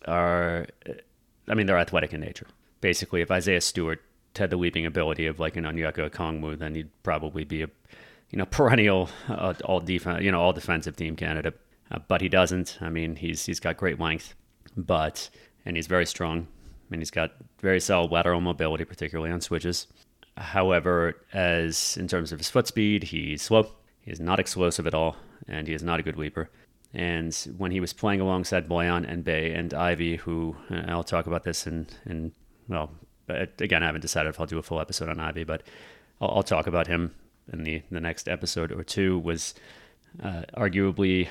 are 0.07 0.67
uh, 0.88 0.94
I 1.47 1.56
mean, 1.56 1.65
they're 1.65 1.77
athletic 1.77 2.13
in 2.13 2.21
nature. 2.21 2.47
Basically, 2.81 3.21
if 3.21 3.31
Isaiah 3.31 3.61
Stewart 3.61 4.01
had 4.35 4.49
the 4.49 4.57
leaping 4.57 4.85
ability 4.85 5.25
of 5.27 5.39
like 5.39 5.56
an 5.56 5.65
Onyeka 5.65 6.09
Okongwu, 6.09 6.57
then 6.57 6.75
he'd 6.75 6.89
probably 7.03 7.44
be 7.44 7.63
a 7.63 7.69
you 8.33 8.38
know 8.39 8.45
perennial 8.51 9.09
uh, 9.30 9.53
all 9.63 9.80
defense 9.80 10.21
you 10.21 10.31
know 10.31 10.41
all 10.41 10.51
defensive 10.51 10.97
team 10.97 11.15
candidate. 11.15 11.57
Uh, 11.91 12.00
but 12.07 12.21
he 12.21 12.30
doesn't. 12.30 12.77
I 12.81 12.89
mean, 12.89 13.15
he's 13.15 13.45
he's 13.45 13.59
got 13.59 13.77
great 13.77 14.00
length, 14.00 14.33
but 14.75 15.30
and 15.65 15.75
he's 15.75 15.88
very 15.88 16.06
strong. 16.06 16.39
I 16.39 16.85
mean, 16.89 17.00
he's 17.00 17.12
got 17.12 17.31
very 17.62 17.80
solid 17.80 18.12
lateral 18.12 18.41
mobility, 18.41 18.83
particularly 18.83 19.31
on 19.31 19.41
switches. 19.41 19.88
However, 20.38 21.21
as 21.31 21.95
in 21.97 22.07
terms 22.07 22.31
of 22.31 22.39
his 22.39 22.50
foot 22.50 22.68
speed, 22.68 23.03
he's 23.03 23.44
slow. 23.44 23.71
He 24.01 24.12
is 24.12 24.19
not 24.19 24.39
explosive 24.39 24.88
at 24.88 24.94
all, 24.94 25.15
and 25.47 25.68
he 25.68 25.74
is 25.74 25.83
not 25.83 26.00
a 26.00 26.03
good 26.03 26.18
leaper. 26.18 26.50
And 26.94 27.33
when 27.57 27.71
he 27.71 27.80
was 27.80 27.94
playing 27.94 28.21
alongside 28.21 28.68
Bojan 28.68 29.09
and 29.09 29.24
Bey 29.24 29.53
and 29.53 29.74
Ivey, 29.74 30.18
who 30.18 30.56
I'll 30.69 31.03
talk 31.03 31.27
about 31.27 31.44
this 31.44 31.65
in, 31.65 31.88
in 32.06 32.31
well, 32.68 32.91
again, 33.27 33.83
I 33.83 33.88
haven't 33.88 34.01
decided 34.01 34.30
if 34.30 34.39
I'll 34.39 34.45
do 34.45 34.59
a 34.59 34.63
full 34.63 34.80
episode 34.80 35.09
on 35.09 35.19
Ivey, 35.19 35.44
but 35.44 35.63
I'll, 36.21 36.30
I'll 36.30 36.44
talk 36.44 36.68
about 36.68 36.88
him 36.88 37.15
in 37.51 37.63
the, 37.63 37.81
the 37.92 38.01
next 38.01 38.28
episode 38.28 38.72
or 38.72 38.84
two, 38.84 39.19
was 39.19 39.54
uh, 40.22 40.44
arguably 40.56 41.28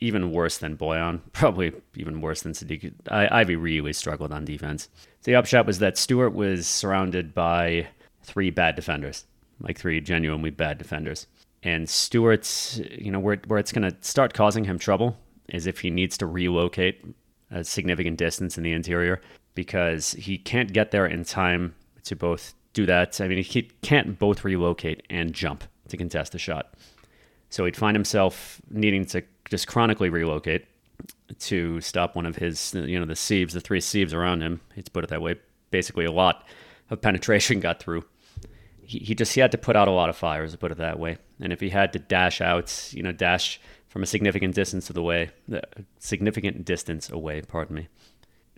even 0.00 0.32
worse 0.32 0.58
than 0.58 0.76
Bojan, 0.76 1.20
probably 1.32 1.72
even 1.94 2.20
worse 2.20 2.42
than 2.42 2.52
Sadiq. 2.52 2.92
I, 3.08 3.40
Ivey 3.40 3.56
really 3.56 3.92
struggled 3.92 4.32
on 4.32 4.44
defense. 4.44 4.88
The 5.24 5.34
upshot 5.34 5.66
was 5.66 5.78
that 5.78 5.98
Stewart 5.98 6.34
was 6.34 6.66
surrounded 6.66 7.34
by 7.34 7.88
three 8.22 8.50
bad 8.50 8.76
defenders, 8.76 9.24
like 9.60 9.78
three 9.78 10.00
genuinely 10.00 10.50
bad 10.50 10.78
defenders. 10.78 11.26
And 11.62 11.88
Stewart's, 11.88 12.80
you 12.90 13.10
know, 13.10 13.20
where, 13.20 13.40
where 13.46 13.58
it's 13.58 13.72
going 13.72 13.90
to 13.90 13.96
start 14.00 14.32
causing 14.32 14.64
him 14.64 14.78
trouble 14.78 15.16
is 15.48 15.66
if 15.66 15.80
he 15.80 15.90
needs 15.90 16.16
to 16.18 16.26
relocate 16.26 17.04
a 17.50 17.64
significant 17.64 18.16
distance 18.16 18.56
in 18.56 18.64
the 18.64 18.72
interior 18.72 19.20
because 19.54 20.12
he 20.12 20.38
can't 20.38 20.72
get 20.72 20.90
there 20.90 21.06
in 21.06 21.24
time 21.24 21.74
to 22.04 22.16
both 22.16 22.54
do 22.72 22.86
that. 22.86 23.20
I 23.20 23.28
mean, 23.28 23.42
he 23.42 23.62
can't 23.82 24.18
both 24.18 24.44
relocate 24.44 25.04
and 25.10 25.32
jump 25.32 25.64
to 25.88 25.96
contest 25.96 26.34
a 26.34 26.38
shot. 26.38 26.74
So 27.48 27.64
he'd 27.64 27.76
find 27.76 27.96
himself 27.96 28.60
needing 28.70 29.04
to 29.06 29.22
just 29.48 29.66
chronically 29.66 30.08
relocate 30.08 30.66
to 31.38 31.80
stop 31.80 32.14
one 32.14 32.26
of 32.26 32.36
his, 32.36 32.74
you 32.74 32.98
know, 32.98 33.06
the 33.06 33.16
sieves, 33.16 33.54
the 33.54 33.60
three 33.60 33.80
sieves 33.80 34.14
around 34.14 34.42
him. 34.42 34.60
He'd 34.74 34.92
put 34.92 35.04
it 35.04 35.10
that 35.10 35.22
way. 35.22 35.36
Basically, 35.70 36.04
a 36.04 36.12
lot 36.12 36.46
of 36.90 37.00
penetration 37.02 37.60
got 37.60 37.80
through 37.80 38.04
he, 38.90 38.98
he 38.98 39.14
just 39.14 39.32
he 39.34 39.40
had 39.40 39.52
to 39.52 39.58
put 39.58 39.76
out 39.76 39.86
a 39.86 39.92
lot 39.92 40.08
of 40.08 40.16
fires 40.16 40.50
to 40.50 40.58
put 40.58 40.72
it 40.72 40.78
that 40.78 40.98
way. 40.98 41.18
And 41.40 41.52
if 41.52 41.60
he 41.60 41.70
had 41.70 41.92
to 41.92 42.00
dash 42.00 42.40
out, 42.40 42.92
you 42.92 43.04
know, 43.04 43.12
dash 43.12 43.60
from 43.88 44.02
a 44.02 44.06
significant 44.06 44.54
distance 44.54 44.90
of 44.90 44.94
the 44.94 45.02
way, 45.02 45.30
uh, 45.52 45.60
significant 46.00 46.64
distance 46.64 47.08
away, 47.08 47.40
pardon 47.42 47.76
me, 47.76 47.88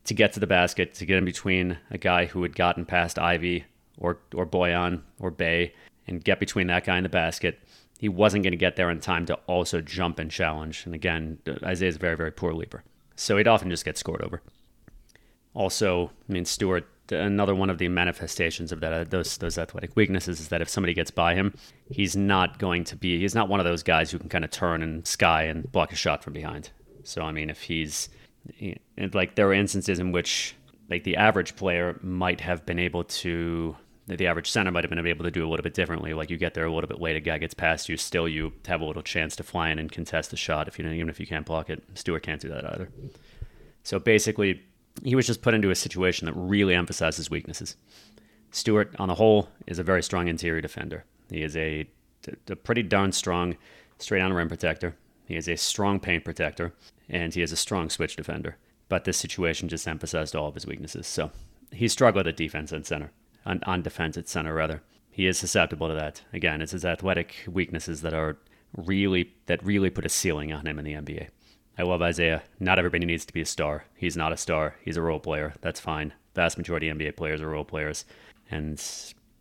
to 0.05 0.15
get 0.15 0.33
to 0.33 0.41
the 0.41 0.47
basket, 0.47 0.95
to 0.95 1.05
get 1.05 1.19
in 1.19 1.27
between 1.27 1.77
a 1.91 1.99
guy 1.99 2.25
who 2.25 2.43
had 2.43 2.57
gotten 2.57 2.87
past 2.87 3.19
Ivey 3.19 3.67
or 3.99 4.19
or 4.35 4.47
Bojan 4.47 5.03
or 5.21 5.31
Bey 5.31 5.75
and 6.07 6.23
get 6.23 6.41
between 6.41 6.67
that 6.67 6.85
guy 6.85 6.97
and 6.97 7.05
the 7.05 7.11
basket, 7.11 7.61
he 7.99 8.09
wasn't 8.09 8.43
going 8.43 8.53
to 8.53 8.57
get 8.57 8.77
there 8.77 8.91
in 8.91 9.01
time 9.01 9.27
to 9.27 9.35
also 9.47 9.81
jump 9.81 10.19
and 10.19 10.31
challenge. 10.31 10.85
And 10.85 10.95
again, 10.95 11.39
Isaiah's 11.63 11.97
a 11.97 11.99
very, 12.01 12.17
very 12.17 12.33
poor 12.33 12.53
leaper. 12.53 12.83
So 13.15 13.37
he'd 13.37 13.47
often 13.47 13.71
just 13.71 13.85
get 13.85 13.97
scored 13.97 14.23
over. 14.23 14.43
Also, 15.55 16.11
I 16.29 16.33
mean, 16.33 16.45
Stewart 16.45 16.87
another 17.11 17.55
one 17.55 17.71
of 17.71 17.79
the 17.79 17.89
manifestations 17.89 18.73
of 18.73 18.81
that 18.81 18.93
uh, 18.93 19.05
those 19.05 19.37
those 19.39 19.59
athletic 19.59 19.95
weaknesses 19.97 20.41
is 20.41 20.49
that 20.49 20.63
if 20.63 20.69
somebody 20.69 20.95
gets 20.95 21.11
by 21.11 21.35
him, 21.35 21.55
he's 21.91 22.17
not 22.17 22.59
going 22.59 22.85
to 22.85 22.97
be 22.97 23.19
he's 23.19 23.35
not 23.35 23.49
one 23.49 23.61
of 23.61 23.67
those 23.67 23.83
guys 23.83 24.11
who 24.11 24.19
can 24.19 24.29
kind 24.29 24.45
of 24.45 24.51
turn 24.51 24.83
and 24.83 25.07
sky 25.07 25.45
and 25.45 25.71
block 25.73 25.93
a 25.93 25.97
shot 25.97 26.23
from 26.23 26.33
behind. 26.33 26.71
So 27.05 27.23
I 27.23 27.33
mean, 27.33 27.51
if 27.51 27.63
he's 27.63 28.09
like 29.13 29.35
there 29.35 29.49
are 29.49 29.53
instances 29.53 29.99
in 29.99 30.13
which 30.13 30.55
like 30.93 31.05
the 31.05 31.17
average 31.17 31.57
player 31.57 31.99
might 32.03 32.43
have 32.43 32.67
been 32.67 32.79
able 32.79 33.03
to 33.03 33.75
the 34.09 34.27
average 34.27 34.51
center 34.51 34.71
might 34.71 34.85
have 34.85 34.91
been 34.91 35.07
able 35.07 35.25
to 35.25 35.31
do 35.31 35.47
a 35.47 35.49
little 35.49 35.63
bit 35.63 35.73
differently. 35.73 36.13
Like 36.13 36.29
you 36.29 36.37
get 36.37 36.53
there 36.53 36.67
a 36.67 36.73
little 36.73 36.89
bit 36.89 37.01
late, 37.01 37.17
a 37.17 37.21
guy 37.21 37.39
gets 37.39 37.55
past 37.55 37.89
you, 37.89 37.97
still 37.97 38.29
you 38.29 38.53
have 38.67 38.83
a 38.83 38.85
little 38.85 39.01
chance 39.01 39.35
to 39.37 39.43
fly 39.43 39.71
in 39.71 39.79
and 39.79 39.91
contest 39.91 40.31
the 40.31 40.37
shot 40.37 40.69
if 40.69 40.79
you 40.79 40.87
even 40.87 41.09
if 41.09 41.19
you 41.19 41.27
can't 41.27 41.47
block 41.47 41.71
it. 41.71 41.83
Stewart 41.95 42.23
can't 42.23 42.43
do 42.43 42.49
that 42.51 42.71
either. 42.75 42.91
So 43.85 43.99
basically, 43.99 44.61
he 45.03 45.15
was 45.15 45.27
just 45.27 45.41
put 45.41 45.55
into 45.55 45.71
a 45.71 45.75
situation 45.75 46.27
that 46.27 46.35
really 46.35 46.75
emphasizes 46.75 47.31
weaknesses. 47.31 47.75
Stewart, 48.51 48.95
on 48.99 49.09
the 49.09 49.15
whole, 49.15 49.49
is 49.67 49.79
a 49.79 49.83
very 49.83 50.03
strong 50.03 50.29
interior 50.29 50.61
defender. 50.61 51.07
He 51.31 51.43
is 51.43 51.57
a, 51.57 51.89
a 52.51 52.57
pretty 52.57 52.83
darn 52.83 53.13
strong 53.13 53.57
straight 53.97 54.21
on 54.21 54.35
rim 54.35 54.49
protector. 54.49 54.95
He 55.25 55.37
is 55.37 55.49
a 55.49 55.57
strong 55.57 56.01
paint 56.01 56.23
protector, 56.23 56.75
and 57.09 57.33
he 57.33 57.41
is 57.41 57.51
a 57.51 57.57
strong 57.57 57.89
switch 57.89 58.15
defender. 58.17 58.59
But 58.93 59.05
this 59.05 59.17
situation 59.17 59.71
just 59.71 59.89
emphasized 59.89 60.37
all 60.37 60.49
of 60.49 60.53
his 60.53 60.67
weaknesses. 60.67 61.07
So 61.07 61.31
he 61.71 61.89
struggled 61.89 62.27
at 62.27 62.37
defense 62.37 62.73
and 62.73 62.85
center, 62.85 63.11
on, 63.47 63.63
on 63.65 63.81
defense 63.81 64.19
at 64.19 64.29
center 64.29 64.53
rather. 64.53 64.83
He 65.11 65.27
is 65.27 65.39
susceptible 65.39 65.89
to 65.89 65.95
that. 65.95 66.21
Again, 66.35 66.61
it's 66.61 66.73
his 66.73 66.85
athletic 66.85 67.37
weaknesses 67.51 68.03
that 68.03 68.13
are 68.13 68.37
really 68.77 69.33
that 69.47 69.65
really 69.65 69.89
put 69.89 70.05
a 70.05 70.11
ceiling 70.11 70.53
on 70.53 70.67
him 70.67 70.79
in 70.79 70.85
the 70.85 70.93
NBA. 70.93 71.29
I 71.79 71.85
love 71.85 72.03
Isaiah. 72.03 72.43
Not 72.61 72.79
everybody 72.79 73.07
needs 73.07 73.25
to 73.25 73.33
be 73.33 73.41
a 73.41 73.47
star. 73.47 73.87
He's 73.97 74.15
not 74.15 74.31
a 74.31 74.37
star. 74.37 74.77
He's 74.85 74.99
a 74.99 75.03
role 75.03 75.21
player. 75.21 75.55
That's 75.63 75.81
fine. 75.81 76.13
Vast 76.35 76.59
majority 76.59 76.91
of 76.91 76.99
NBA 76.99 77.17
players 77.17 77.41
are 77.41 77.49
role 77.49 77.65
players, 77.65 78.05
and 78.51 78.79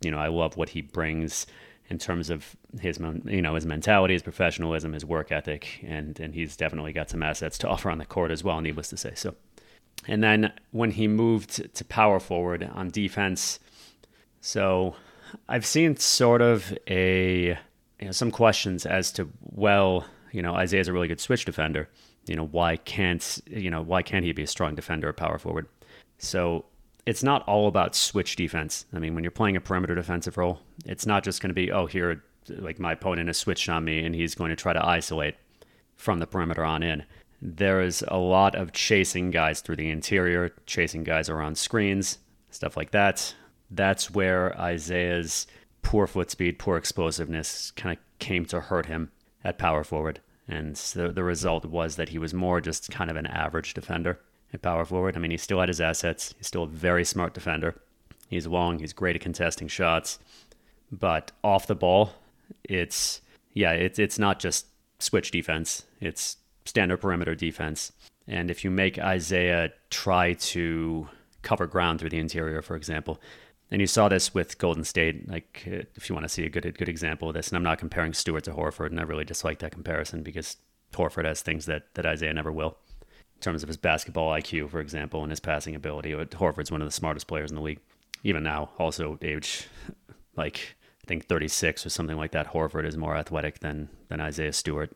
you 0.00 0.10
know 0.10 0.18
I 0.18 0.28
love 0.28 0.56
what 0.56 0.70
he 0.70 0.80
brings 0.80 1.46
in 1.92 1.98
terms 1.98 2.30
of 2.30 2.56
his 2.80 2.98
you 3.24 3.42
know 3.42 3.54
his 3.54 3.66
mentality, 3.66 4.14
his 4.14 4.22
professionalism, 4.22 4.92
his 4.92 5.04
work 5.04 5.30
ethic, 5.30 5.84
and 5.86 6.18
and 6.18 6.34
he's 6.34 6.56
definitely 6.56 6.92
got 6.92 7.10
some 7.10 7.22
assets 7.22 7.58
to 7.58 7.68
offer 7.72 7.90
on 7.90 7.98
the 7.98 8.06
court 8.06 8.30
as 8.30 8.42
well. 8.42 8.60
Needless 8.60 8.88
to 8.88 8.96
say, 8.96 9.12
so. 9.14 9.34
And 10.08 10.22
then 10.24 10.52
when 10.72 10.90
he 10.90 11.06
moved 11.06 11.74
to 11.74 11.84
power 11.84 12.18
forward 12.18 12.68
on 12.74 12.90
defense, 12.90 13.60
so 14.40 14.96
I've 15.48 15.66
seen 15.66 15.96
sort 15.96 16.42
of 16.42 16.76
a 16.88 17.56
you 18.00 18.06
know, 18.06 18.12
some 18.12 18.32
questions 18.32 18.84
as 18.84 19.12
to 19.12 19.28
well, 19.42 20.04
you 20.32 20.42
know, 20.42 20.54
Isaiah's 20.54 20.88
a 20.88 20.92
really 20.92 21.08
good 21.08 21.20
switch 21.20 21.44
defender 21.44 21.88
you 22.26 22.36
know, 22.36 22.46
why 22.46 22.76
can't 22.76 23.40
you 23.46 23.70
know 23.70 23.82
why 23.82 24.02
can't 24.02 24.24
he 24.24 24.32
be 24.32 24.42
a 24.42 24.46
strong 24.46 24.74
defender 24.74 25.08
or 25.08 25.12
power 25.12 25.38
forward? 25.38 25.66
So 26.18 26.64
it's 27.06 27.22
not 27.22 27.46
all 27.48 27.68
about 27.68 27.94
switch 27.94 28.36
defense. 28.36 28.86
I 28.92 28.98
mean, 28.98 29.14
when 29.14 29.24
you're 29.24 29.30
playing 29.30 29.56
a 29.56 29.60
perimeter 29.60 29.94
defensive 29.94 30.36
role, 30.36 30.60
it's 30.84 31.06
not 31.06 31.24
just 31.24 31.40
going 31.40 31.50
to 31.50 31.54
be 31.54 31.72
oh 31.72 31.86
here 31.86 32.22
like 32.48 32.78
my 32.78 32.92
opponent 32.92 33.28
has 33.28 33.38
switched 33.38 33.68
on 33.68 33.84
me 33.84 34.04
and 34.04 34.14
he's 34.14 34.34
going 34.34 34.50
to 34.50 34.56
try 34.56 34.72
to 34.72 34.84
isolate 34.84 35.36
from 35.96 36.18
the 36.18 36.26
perimeter 36.26 36.64
on 36.64 36.82
in. 36.82 37.04
There 37.40 37.80
is 37.80 38.04
a 38.08 38.18
lot 38.18 38.54
of 38.54 38.72
chasing 38.72 39.30
guys 39.30 39.60
through 39.60 39.76
the 39.76 39.90
interior, 39.90 40.52
chasing 40.66 41.02
guys 41.02 41.28
around 41.28 41.58
screens, 41.58 42.18
stuff 42.50 42.76
like 42.76 42.92
that. 42.92 43.34
That's 43.70 44.10
where 44.10 44.58
Isaiah's 44.58 45.46
poor 45.82 46.06
foot 46.06 46.30
speed, 46.30 46.58
poor 46.58 46.76
explosiveness 46.76 47.72
kind 47.72 47.96
of 47.96 48.18
came 48.18 48.44
to 48.46 48.60
hurt 48.60 48.86
him 48.86 49.10
at 49.44 49.58
power 49.58 49.82
forward. 49.82 50.20
And 50.46 50.76
so 50.76 51.08
the 51.08 51.24
result 51.24 51.64
was 51.64 51.96
that 51.96 52.10
he 52.10 52.18
was 52.18 52.34
more 52.34 52.60
just 52.60 52.90
kind 52.90 53.10
of 53.10 53.16
an 53.16 53.26
average 53.26 53.74
defender 53.74 54.20
at 54.52 54.62
power 54.62 54.84
forward. 54.84 55.16
I 55.16 55.20
mean, 55.20 55.30
he 55.30 55.36
still 55.36 55.60
had 55.60 55.68
his 55.68 55.80
assets. 55.80 56.34
He's 56.36 56.46
still 56.46 56.64
a 56.64 56.68
very 56.68 57.04
smart 57.04 57.34
defender. 57.34 57.80
He's 58.28 58.46
long. 58.46 58.78
He's 58.78 58.92
great 58.92 59.16
at 59.16 59.22
contesting 59.22 59.68
shots. 59.68 60.18
But 60.90 61.32
off 61.42 61.66
the 61.66 61.74
ball, 61.74 62.14
it's 62.64 63.20
yeah, 63.54 63.72
it's 63.72 63.98
it's 63.98 64.18
not 64.18 64.38
just 64.38 64.66
switch 64.98 65.30
defense. 65.30 65.84
It's 66.00 66.36
standard 66.64 66.98
perimeter 66.98 67.34
defense. 67.34 67.92
And 68.26 68.50
if 68.50 68.64
you 68.64 68.70
make 68.70 68.98
Isaiah 68.98 69.72
try 69.90 70.34
to 70.34 71.08
cover 71.42 71.66
ground 71.66 72.00
through 72.00 72.10
the 72.10 72.18
interior, 72.18 72.62
for 72.62 72.76
example, 72.76 73.20
and 73.70 73.80
you 73.80 73.86
saw 73.86 74.08
this 74.08 74.34
with 74.34 74.58
Golden 74.58 74.84
State. 74.84 75.28
Like, 75.28 75.64
uh, 75.66 75.84
if 75.96 76.08
you 76.08 76.14
want 76.14 76.24
to 76.24 76.28
see 76.28 76.44
a 76.44 76.50
good 76.50 76.76
good 76.76 76.90
example 76.90 77.28
of 77.28 77.34
this, 77.34 77.48
and 77.48 77.56
I'm 77.56 77.62
not 77.62 77.78
comparing 77.78 78.12
Stewart 78.12 78.44
to 78.44 78.52
Horford, 78.52 78.90
and 78.90 79.00
I 79.00 79.02
really 79.02 79.24
dislike 79.24 79.60
that 79.60 79.72
comparison 79.72 80.22
because 80.22 80.58
Horford 80.92 81.24
has 81.24 81.40
things 81.40 81.64
that 81.66 81.94
that 81.94 82.04
Isaiah 82.04 82.34
never 82.34 82.52
will, 82.52 82.76
terms 83.42 83.62
of 83.62 83.68
his 83.68 83.76
basketball 83.76 84.30
IQ, 84.30 84.70
for 84.70 84.80
example, 84.80 85.22
and 85.22 85.30
his 85.30 85.40
passing 85.40 85.74
ability. 85.74 86.12
Horford's 86.12 86.70
one 86.70 86.80
of 86.80 86.88
the 86.88 86.92
smartest 86.92 87.26
players 87.26 87.50
in 87.50 87.56
the 87.56 87.62
league, 87.62 87.80
even 88.24 88.42
now. 88.42 88.70
Also, 88.78 89.18
age 89.20 89.68
like 90.36 90.76
I 91.04 91.06
think 91.06 91.26
36 91.26 91.84
or 91.84 91.90
something 91.90 92.16
like 92.16 92.32
that. 92.32 92.52
Horford 92.52 92.86
is 92.86 92.96
more 92.96 93.16
athletic 93.16 93.58
than 93.58 93.88
than 94.08 94.20
Isaiah 94.20 94.52
Stewart. 94.52 94.90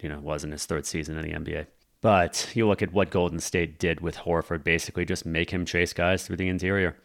You 0.00 0.08
know, 0.08 0.20
was 0.20 0.44
in 0.44 0.52
his 0.52 0.66
third 0.66 0.86
season 0.86 1.16
in 1.16 1.22
the 1.22 1.38
NBA. 1.38 1.66
But 2.02 2.50
you 2.54 2.66
look 2.66 2.82
at 2.82 2.92
what 2.92 3.10
Golden 3.10 3.38
State 3.38 3.78
did 3.78 4.00
with 4.00 4.16
Horford, 4.16 4.64
basically 4.64 5.04
just 5.04 5.24
make 5.24 5.50
him 5.50 5.64
chase 5.64 5.92
guys 5.92 6.26
through 6.26 6.36
the 6.36 6.48
interior 6.48 6.96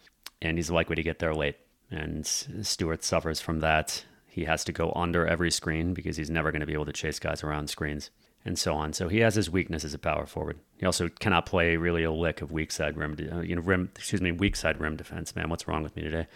and 0.41 0.57
he's 0.57 0.71
likely 0.71 0.95
to 0.95 1.03
get 1.03 1.19
there 1.19 1.35
late. 1.35 1.55
And 1.91 2.25
Stewart 2.25 3.03
suffers 3.03 3.39
from 3.39 3.59
that. 3.59 4.03
He 4.27 4.45
has 4.45 4.63
to 4.65 4.71
go 4.71 4.91
under 4.95 5.25
every 5.25 5.51
screen 5.51 5.93
because 5.93 6.17
he's 6.17 6.29
never 6.29 6.51
going 6.51 6.61
to 6.61 6.65
be 6.65 6.73
able 6.73 6.85
to 6.85 6.93
chase 6.93 7.19
guys 7.19 7.43
around 7.43 7.69
screens 7.69 8.09
and 8.47 8.57
so 8.57 8.73
on. 8.73 8.93
So 8.93 9.09
he 9.09 9.19
has 9.19 9.35
his 9.35 9.49
weakness 9.49 9.83
as 9.83 9.93
a 9.93 9.99
power 9.99 10.25
forward. 10.25 10.57
He 10.77 10.85
also 10.85 11.09
cannot 11.09 11.45
play 11.45 11.75
really 11.75 12.03
a 12.03 12.11
lick 12.11 12.41
of 12.41 12.51
weak 12.51 12.71
side 12.71 12.97
rim, 12.97 13.15
uh, 13.31 13.41
you 13.41 13.55
know, 13.55 13.61
rim, 13.61 13.91
excuse 13.95 14.21
me, 14.21 14.31
weak 14.31 14.55
side 14.55 14.79
rim 14.79 14.95
defense. 14.95 15.35
Man, 15.35 15.49
what's 15.49 15.67
wrong 15.67 15.83
with 15.83 15.95
me 15.95 16.03
today? 16.03 16.21
I 16.21 16.27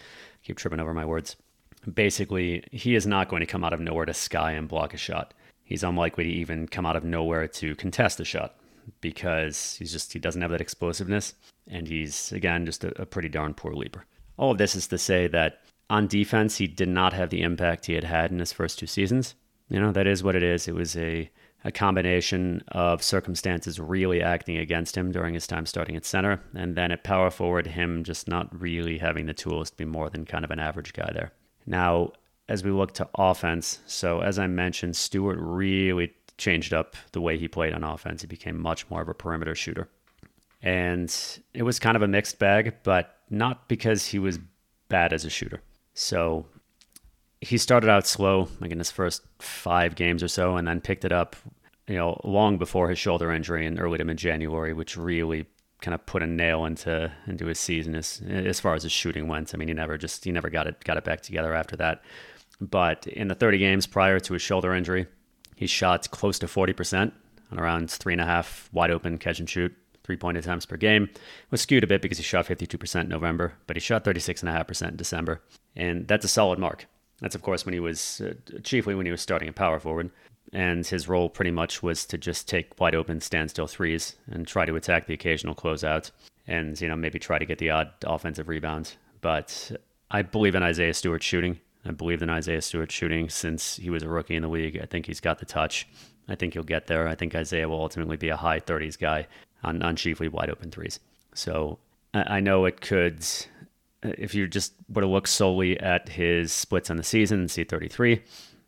keep 0.44 0.58
tripping 0.58 0.82
over 0.82 0.94
my 0.94 1.06
words. 1.06 1.38
Basically, 1.92 2.64
he 2.72 2.96
is 2.96 3.08
not 3.08 3.30
going 3.30 3.40
to 3.40 3.48
come 3.48 3.64
out 3.64 3.74
of 3.74 3.80
nowhere 3.80 4.06
to 4.06 4.14
sky 4.14 4.52
and 4.52 4.68
block 4.68 4.94
a 4.94 4.98
shot. 4.98 5.34
He's 5.64 5.84
unlikely 5.84 6.26
to 6.26 6.30
even 6.30 6.68
come 6.68 6.86
out 6.86 6.98
of 6.98 7.06
nowhere 7.06 7.48
to 7.48 7.76
contest 7.76 8.20
a 8.20 8.26
shot 8.26 8.58
because 9.00 9.76
he's 9.78 9.92
just 9.92 10.12
he 10.12 10.20
doesn't 10.20 10.42
have 10.42 10.52
that 10.52 10.62
explosiveness 10.62 11.34
and 11.68 11.88
he's 11.88 12.32
again 12.32 12.66
just 12.66 12.84
a, 12.84 13.02
a 13.02 13.06
pretty 13.06 13.30
darn 13.30 13.54
poor 13.54 13.74
leaper. 13.74 14.06
All 14.38 14.52
of 14.52 14.58
this 14.58 14.76
is 14.76 14.88
to 14.88 14.98
say 14.98 15.28
that 15.28 15.62
on 15.90 16.08
defense 16.08 16.58
he 16.58 16.68
did 16.68 16.90
not 16.90 17.14
have 17.14 17.30
the 17.30 17.42
impact 17.42 17.86
he 17.86 17.94
had 17.94 18.04
had 18.04 18.32
in 18.32 18.40
his 18.40 18.52
first 18.52 18.80
two 18.80 18.88
seasons. 18.88 19.36
You 19.70 19.80
know 19.80 19.94
that 19.94 20.08
is 20.08 20.24
what 20.24 20.36
it 20.36 20.44
is. 20.44 20.68
It 20.68 20.76
was 20.76 20.98
a 20.98 21.30
a 21.64 21.72
combination 21.72 22.64
of 22.70 23.04
circumstances 23.04 23.80
really 23.80 24.22
acting 24.22 24.58
against 24.58 24.98
him 24.98 25.12
during 25.12 25.34
his 25.34 25.48
time 25.48 25.66
starting 25.66 25.96
at 25.96 26.06
center, 26.06 26.42
and 26.56 26.76
then 26.76 26.92
at 26.92 27.04
power 27.04 27.30
forward, 27.30 27.68
him 27.68 28.04
just 28.04 28.28
not 28.28 28.50
really 28.60 28.98
having 28.98 29.26
the 29.26 29.34
tools 29.34 29.70
to 29.70 29.78
be 29.78 29.86
more 29.86 30.10
than 30.10 30.26
kind 30.26 30.44
of 30.44 30.52
an 30.52 30.60
average 30.60 30.94
guy 30.94 31.10
there. 31.14 31.32
Now, 31.66 32.14
as 32.50 32.64
we 32.64 32.72
look 32.72 32.94
to 32.94 33.08
offense, 33.16 33.80
so 33.86 34.22
as 34.22 34.40
I 34.40 34.48
mentioned, 34.48 34.96
Stewart 34.96 35.38
really 35.40 36.14
changed 36.38 36.74
up 36.74 36.96
the 37.12 37.22
way 37.22 37.38
he 37.38 37.48
played 37.48 37.74
on 37.74 37.84
offense. 37.84 38.22
He 38.22 38.28
became 38.28 38.60
much 38.60 38.90
more 38.90 39.02
of 39.02 39.10
a 39.10 39.14
perimeter 39.14 39.56
shooter. 39.56 39.88
And 40.64 41.16
it 41.54 41.64
was 41.64 41.80
kind 41.80 41.96
of 41.96 42.02
a 42.02 42.08
mixed 42.08 42.40
bag, 42.40 42.76
but 42.84 43.18
not 43.30 43.68
because 43.68 44.08
he 44.08 44.20
was 44.20 44.40
bad 44.90 45.14
as 45.14 45.24
a 45.26 45.30
shooter. 45.30 45.62
So 45.94 46.46
he 47.42 47.58
started 47.58 47.90
out 47.90 48.06
slow, 48.08 48.48
like 48.60 48.72
in 48.72 48.78
his 48.78 48.92
first 48.92 49.24
five 49.40 49.96
games 49.96 50.22
or 50.24 50.28
so, 50.28 50.56
and 50.56 50.68
then 50.68 50.80
picked 50.80 51.04
it 51.04 51.12
up, 51.12 51.36
you 51.88 51.96
know, 51.96 52.22
long 52.24 52.58
before 52.58 52.88
his 52.88 53.00
shoulder 53.00 53.32
injury 53.32 53.66
in 53.66 53.80
early 53.80 53.98
to 53.98 54.06
mid 54.06 54.18
January, 54.18 54.74
which 54.74 54.96
really 54.96 55.46
kind 55.82 55.96
of 55.96 56.06
put 56.06 56.22
a 56.22 56.28
nail 56.28 56.66
into 56.66 57.12
into 57.26 57.48
his 57.48 57.60
season 57.60 57.96
as 57.96 58.22
as 58.30 58.60
far 58.60 58.76
as 58.76 58.84
his 58.84 58.92
shooting 58.92 59.28
went. 59.28 59.54
I 59.54 59.58
mean, 59.58 59.68
he 59.68 59.74
never 59.74 59.98
just 59.98 60.24
he 60.24 60.32
never 60.32 60.50
got 60.50 60.68
it 60.68 60.84
got 60.84 60.98
it 60.98 61.04
back 61.04 61.22
together 61.22 61.54
after 61.54 61.76
that. 61.78 62.04
But 62.62 63.08
in 63.08 63.28
the 63.28 63.36
30 63.36 63.58
games 63.58 63.88
prior 63.88 64.20
to 64.20 64.34
his 64.34 64.42
shoulder 64.44 64.76
injury, 64.76 65.08
he 65.56 65.66
shot 65.66 66.12
close 66.12 66.38
to 66.40 66.46
40% 66.46 67.12
on 67.52 67.60
around 67.60 67.90
three 67.90 68.14
and 68.14 68.22
a 68.22 68.26
half 68.26 68.70
wide 68.72 68.92
open 68.92 69.18
catch 69.18 69.40
and 69.40 69.50
shoot, 69.50 69.74
three 70.04 70.16
point 70.16 70.38
attempts 70.38 70.68
per 70.68 70.78
game. 70.78 71.06
It 71.06 71.20
was 71.50 71.62
skewed 71.62 71.84
a 71.84 71.88
bit 71.88 72.04
because 72.04 72.20
he 72.20 72.24
shot 72.24 72.46
52% 72.46 73.02
in 73.02 73.10
November, 73.10 73.54
but 73.66 73.76
he 73.76 73.80
shot 73.80 74.04
36.5% 74.04 74.90
in 74.90 74.96
December. 74.96 75.42
And 75.76 76.08
that's 76.08 76.24
a 76.24 76.28
solid 76.28 76.60
mark. 76.60 76.86
That's, 77.22 77.36
of 77.36 77.42
course, 77.42 77.66
when 77.66 77.74
he 77.74 77.80
was 77.80 78.22
uh, 78.22 78.34
chiefly 78.64 78.96
when 78.96 79.06
he 79.06 79.12
was 79.12 79.22
starting 79.22 79.48
a 79.48 79.54
power 79.54 79.80
forward. 79.80 80.12
And 80.54 80.86
his 80.86 81.08
role 81.08 81.30
pretty 81.30 81.52
much 81.52 81.82
was 81.82 82.06
to 82.08 82.18
just 82.18 82.50
take 82.50 82.78
wide 82.80 82.96
open 82.96 83.22
standstill 83.22 83.68
threes 83.68 84.16
and 84.30 84.46
try 84.46 84.66
to 84.66 84.76
attack 84.76 85.06
the 85.06 85.14
occasional 85.14 85.56
closeout 85.56 86.12
and, 86.48 86.80
you 86.82 86.88
know, 86.88 86.96
maybe 86.96 87.20
try 87.20 87.40
to 87.40 87.46
get 87.46 87.60
the 87.60 87.70
odd 87.70 87.92
offensive 88.06 88.50
rebound. 88.50 88.96
But 89.22 89.72
I 90.10 90.24
believe 90.24 90.56
in 90.56 90.64
Isaiah 90.64 90.94
Stewart 90.94 91.24
shooting. 91.24 91.60
I 91.86 91.92
believe 91.92 92.22
in 92.22 92.30
Isaiah 92.30 92.62
Stewart 92.62 92.92
shooting 92.92 93.30
since 93.30 93.78
he 93.78 93.90
was 93.90 94.04
a 94.04 94.10
rookie 94.10 94.36
in 94.36 94.42
the 94.42 94.50
league. 94.50 94.80
I 94.82 94.86
think 94.86 95.06
he's 95.06 95.22
got 95.22 95.40
the 95.40 95.46
touch. 95.46 95.88
I 96.28 96.36
think 96.36 96.54
he'll 96.54 96.64
get 96.64 96.88
there. 96.88 97.08
I 97.08 97.16
think 97.16 97.34
Isaiah 97.34 97.70
will 97.70 97.82
ultimately 97.82 98.18
be 98.18 98.30
a 98.30 98.36
high 98.36 98.60
30s 98.60 99.00
guy 99.00 99.28
on, 99.64 99.82
on 99.82 99.96
chiefly 99.96 100.28
wide 100.28 100.50
open 100.50 100.70
threes. 100.70 101.00
So 101.34 101.80
I 102.14 102.40
know 102.42 102.66
it 102.66 102.82
could, 102.82 103.26
Uh, 104.04 104.12
if 104.18 104.34
you 104.34 104.48
just 104.48 104.74
were 104.90 105.02
to 105.02 105.08
look 105.08 105.28
solely 105.28 105.80
at 105.80 106.10
his 106.10 106.52
splits 106.52 106.90
on 106.90 106.98
the 106.98 107.04
season, 107.04 107.46
C33 107.46 108.22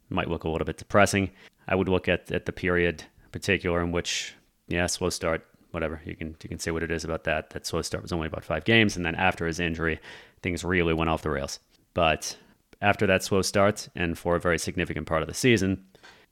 might 0.09 0.29
look 0.29 0.43
a 0.43 0.49
little 0.49 0.65
bit 0.65 0.77
depressing. 0.77 1.31
I 1.67 1.75
would 1.75 1.89
look 1.89 2.07
at, 2.07 2.31
at 2.31 2.45
the 2.45 2.51
period 2.51 3.03
particular 3.31 3.81
in 3.81 3.91
which, 3.91 4.35
yeah, 4.67 4.85
slow 4.85 5.09
start, 5.09 5.45
whatever. 5.71 6.01
You 6.05 6.15
can 6.15 6.35
you 6.43 6.49
can 6.49 6.59
say 6.59 6.71
what 6.71 6.83
it 6.83 6.91
is 6.91 7.03
about 7.03 7.23
that. 7.25 7.49
That 7.51 7.65
slow 7.65 7.81
start 7.81 8.03
was 8.03 8.13
only 8.13 8.27
about 8.27 8.43
five 8.43 8.63
games, 8.63 8.95
and 8.95 9.05
then 9.05 9.15
after 9.15 9.47
his 9.47 9.59
injury, 9.59 9.99
things 10.41 10.63
really 10.63 10.93
went 10.93 11.09
off 11.09 11.23
the 11.23 11.31
rails. 11.31 11.59
But 11.93 12.37
after 12.81 13.07
that 13.07 13.23
slow 13.23 13.41
start 13.41 13.89
and 13.95 14.17
for 14.17 14.35
a 14.35 14.39
very 14.39 14.59
significant 14.59 15.07
part 15.07 15.23
of 15.23 15.27
the 15.27 15.33
season, 15.33 15.83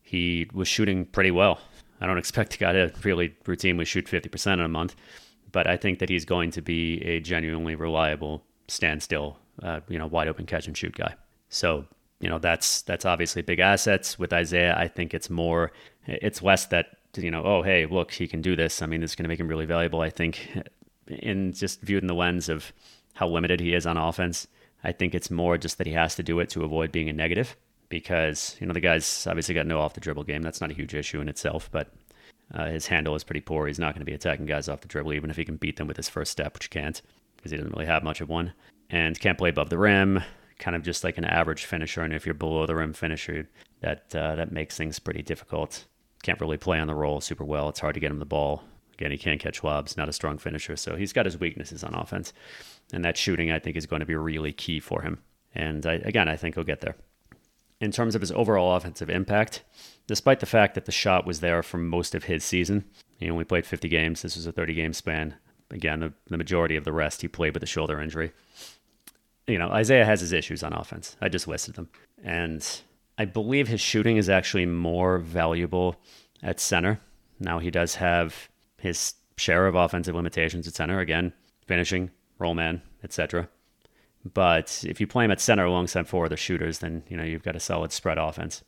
he 0.02 0.48
was 0.54 0.68
shooting 0.68 1.06
pretty 1.06 1.32
well. 1.32 1.60
I 2.00 2.08
don't 2.08 2.18
expect 2.18 2.56
a 2.56 2.58
guy 2.58 2.74
to 2.74 2.92
really 3.04 3.36
routinely 3.46 3.86
shoot 3.86 4.08
50% 4.08 4.54
in 4.54 4.60
a 4.60 4.68
month, 4.68 4.96
but 5.52 5.68
I 5.68 5.78
think 5.78 6.00
that 6.00 6.10
he's 6.10 6.26
going 6.26 6.52
to 6.52 6.62
be 6.62 7.00
a 7.04 7.20
genuinely 7.20 7.76
reliable 7.76 8.44
standstill, 8.72 9.38
uh, 9.62 9.80
you 9.90 10.00
know, 10.00 10.08
wide 10.08 10.28
open 10.28 10.46
catch 10.46 10.68
and 10.68 10.78
shoot 10.78 10.96
guy. 10.96 11.14
So, 11.50 11.86
you 12.20 12.30
know, 12.30 12.40
that's 12.40 12.82
that's 12.84 13.06
obviously 13.06 13.42
big 13.42 13.60
assets 13.60 14.18
with 14.20 14.34
Isaiah. 14.34 14.76
I 14.78 14.88
think 14.88 15.14
it's 15.14 15.30
more, 15.30 15.72
it's 16.08 16.42
less 16.42 16.66
that 16.68 16.86
you 17.18 17.32
know, 17.32 17.44
oh 17.44 17.62
hey, 17.62 17.86
look, 17.86 18.12
he 18.12 18.28
can 18.28 18.42
do 18.42 18.56
this. 18.56 18.82
I 18.82 18.86
mean, 18.86 19.04
it's 19.04 19.16
going 19.16 19.26
to 19.26 19.30
make 19.30 19.40
him 19.40 19.48
really 19.50 19.66
valuable. 19.68 20.02
I 20.02 20.10
think, 20.10 20.34
in 21.08 21.54
just 21.54 21.82
viewed 21.82 22.04
in 22.04 22.08
the 22.08 22.16
lens 22.16 22.50
of 22.50 22.72
how 23.14 23.28
limited 23.28 23.60
he 23.60 23.74
is 23.74 23.86
on 23.86 23.98
offense 23.98 24.48
I 24.84 24.92
think 24.92 25.14
it's 25.14 25.30
more 25.30 25.58
just 25.58 25.78
that 25.78 25.88
he 25.88 25.94
has 25.94 26.16
to 26.16 26.24
do 26.24 26.40
it 26.40 26.50
to 26.52 26.64
avoid 26.64 26.92
being 26.92 27.10
a 27.10 27.14
negative 27.14 27.56
because, 27.90 28.56
you 28.60 28.66
know, 28.66 28.74
the 28.74 28.80
guy's 28.80 29.28
obviously 29.28 29.54
got 29.54 29.68
no 29.68 29.80
off 29.80 29.94
the 29.94 30.00
dribble 30.02 30.24
game. 30.24 30.42
That's 30.42 30.62
not 30.62 30.72
a 30.72 30.74
huge 30.74 30.96
issue 30.96 31.22
in 31.22 31.30
itself, 31.30 31.70
but 31.72 31.88
Uh, 32.54 32.68
his 32.68 32.88
handle 32.88 33.16
is 33.16 33.24
pretty 33.24 33.42
poor. 33.42 33.68
He's 33.68 33.80
not 33.80 33.94
going 33.94 34.02
to 34.02 34.12
be 34.12 34.14
attacking 34.14 34.46
guys 34.46 34.68
off 34.68 34.82
the 34.82 34.88
dribble, 34.88 35.14
even 35.14 35.30
if 35.30 35.38
he 35.38 35.46
can 35.46 35.56
beat 35.56 35.78
them 35.78 35.88
with 35.88 35.98
his 35.98 36.10
first 36.10 36.32
step, 36.32 36.54
which 36.54 36.66
he 36.66 36.70
can't 36.70 37.02
because 37.42 37.52
he 37.52 37.58
doesn't 37.58 37.74
really 37.74 37.88
have 37.88 38.04
much 38.04 38.22
of 38.22 38.30
one. 38.30 38.54
And 38.90 39.20
can't 39.20 39.38
play 39.38 39.50
above 39.50 39.70
the 39.70 39.78
rim, 39.78 40.22
kind 40.60 40.76
of 40.76 40.84
just 40.84 41.04
like 41.04 41.18
an 41.18 41.26
average 41.26 41.66
finisher. 41.66 42.04
And 42.04 42.14
if 42.14 42.26
you're 42.26 42.36
below 42.36 42.66
the 42.66 42.76
rim 42.76 42.94
finisher, 42.94 43.50
that 43.82 44.14
uh, 44.16 44.36
that 44.36 44.52
makes 44.52 44.78
things 44.78 45.00
pretty 45.00 45.24
difficult. 45.24 45.86
Can't 46.24 46.40
really 46.40 46.58
play 46.58 46.80
on 46.80 46.88
the 46.88 46.96
roll 46.96 47.20
super 47.20 47.44
well. 47.44 47.70
It's 47.70 47.80
hard 47.80 47.96
to 47.96 48.00
get 48.00 48.12
him 48.12 48.20
the 48.20 48.26
ball. 48.26 48.64
Again, 48.94 49.12
he 49.12 49.18
can't 49.18 49.40
catch 49.40 49.64
lobs. 49.64 49.98
Not 49.98 50.10
a 50.10 50.14
strong 50.14 50.38
finisher, 50.38 50.76
so 50.76 50.96
he's 50.96 51.14
got 51.14 51.26
his 51.26 51.40
weaknesses 51.40 51.84
on 51.84 51.96
offense. 51.96 52.34
And 52.94 53.04
that 53.04 53.18
shooting, 53.18 53.52
I 53.52 53.58
think, 53.58 53.76
is 53.76 53.88
going 53.88 54.02
to 54.02 54.06
be 54.06 54.16
really 54.16 54.54
key 54.54 54.80
for 54.80 55.02
him. 55.02 55.20
And 55.56 55.86
I, 55.86 55.94
again, 55.94 56.30
I 56.30 56.36
think 56.36 56.56
he'll 56.56 56.64
get 56.64 56.82
there. 56.82 56.96
In 57.80 57.92
terms 57.92 58.14
of 58.14 58.22
his 58.22 58.32
overall 58.32 58.76
offensive 58.76 59.10
impact, 59.10 59.64
despite 60.06 60.40
the 60.40 60.46
fact 60.46 60.76
that 60.76 60.86
the 60.86 60.92
shot 60.92 61.26
was 61.26 61.40
there 61.40 61.64
for 61.64 61.80
most 61.80 62.14
of 62.14 62.26
his 62.26 62.44
season, 62.44 62.86
he 63.18 63.30
only 63.30 63.44
played 63.44 63.66
50 63.66 63.90
games. 63.90 64.22
This 64.22 64.36
was 64.36 64.46
a 64.46 64.52
30 64.52 64.76
game 64.76 64.94
span. 64.94 65.36
Again, 65.72 66.00
the, 66.02 66.14
the 66.28 66.38
majority 66.38 66.76
of 66.76 66.84
the 66.84 66.92
rest 66.92 67.22
he 67.22 67.28
played 67.28 67.54
with 67.54 67.64
a 67.64 67.68
shoulder 67.68 68.00
injury. 68.00 68.32
You 69.48 69.58
know, 69.58 69.70
Isaiah 69.70 70.06
has 70.06 70.22
his 70.22 70.34
issues 70.34 70.64
on 70.64 70.74
offense. 70.74 71.16
I 71.22 71.30
just 71.30 71.48
listed 71.48 71.76
them. 71.76 71.90
And 72.24 72.66
I 73.18 73.26
believe 73.26 73.68
his 73.68 73.82
shooting 73.82 74.18
is 74.18 74.30
actually 74.30 74.66
more 74.66 75.18
valuable 75.18 75.96
at 76.44 76.60
center. 76.60 77.00
Now 77.40 77.60
he 77.60 77.72
does 77.72 77.96
have 77.96 78.50
his 78.78 79.16
share 79.38 79.68
of 79.68 79.76
offensive 79.76 80.16
limitations 80.16 80.68
at 80.68 80.76
center. 80.76 81.00
Again, 81.00 81.34
finishing, 81.66 82.12
roll 82.38 82.54
man, 82.54 82.82
etc. 83.04 83.50
But 84.34 84.84
if 84.88 85.02
you 85.02 85.08
play 85.08 85.26
him 85.26 85.32
at 85.32 85.42
center 85.42 85.66
alongside 85.66 86.08
four 86.08 86.26
other 86.26 86.38
shooters, 86.38 86.80
then 86.80 87.04
you 87.10 87.18
know 87.18 87.24
you've 87.24 87.44
got 87.44 87.56
a 87.56 87.60
solid 87.60 87.92
spread 87.92 88.18
offense. 88.18 88.64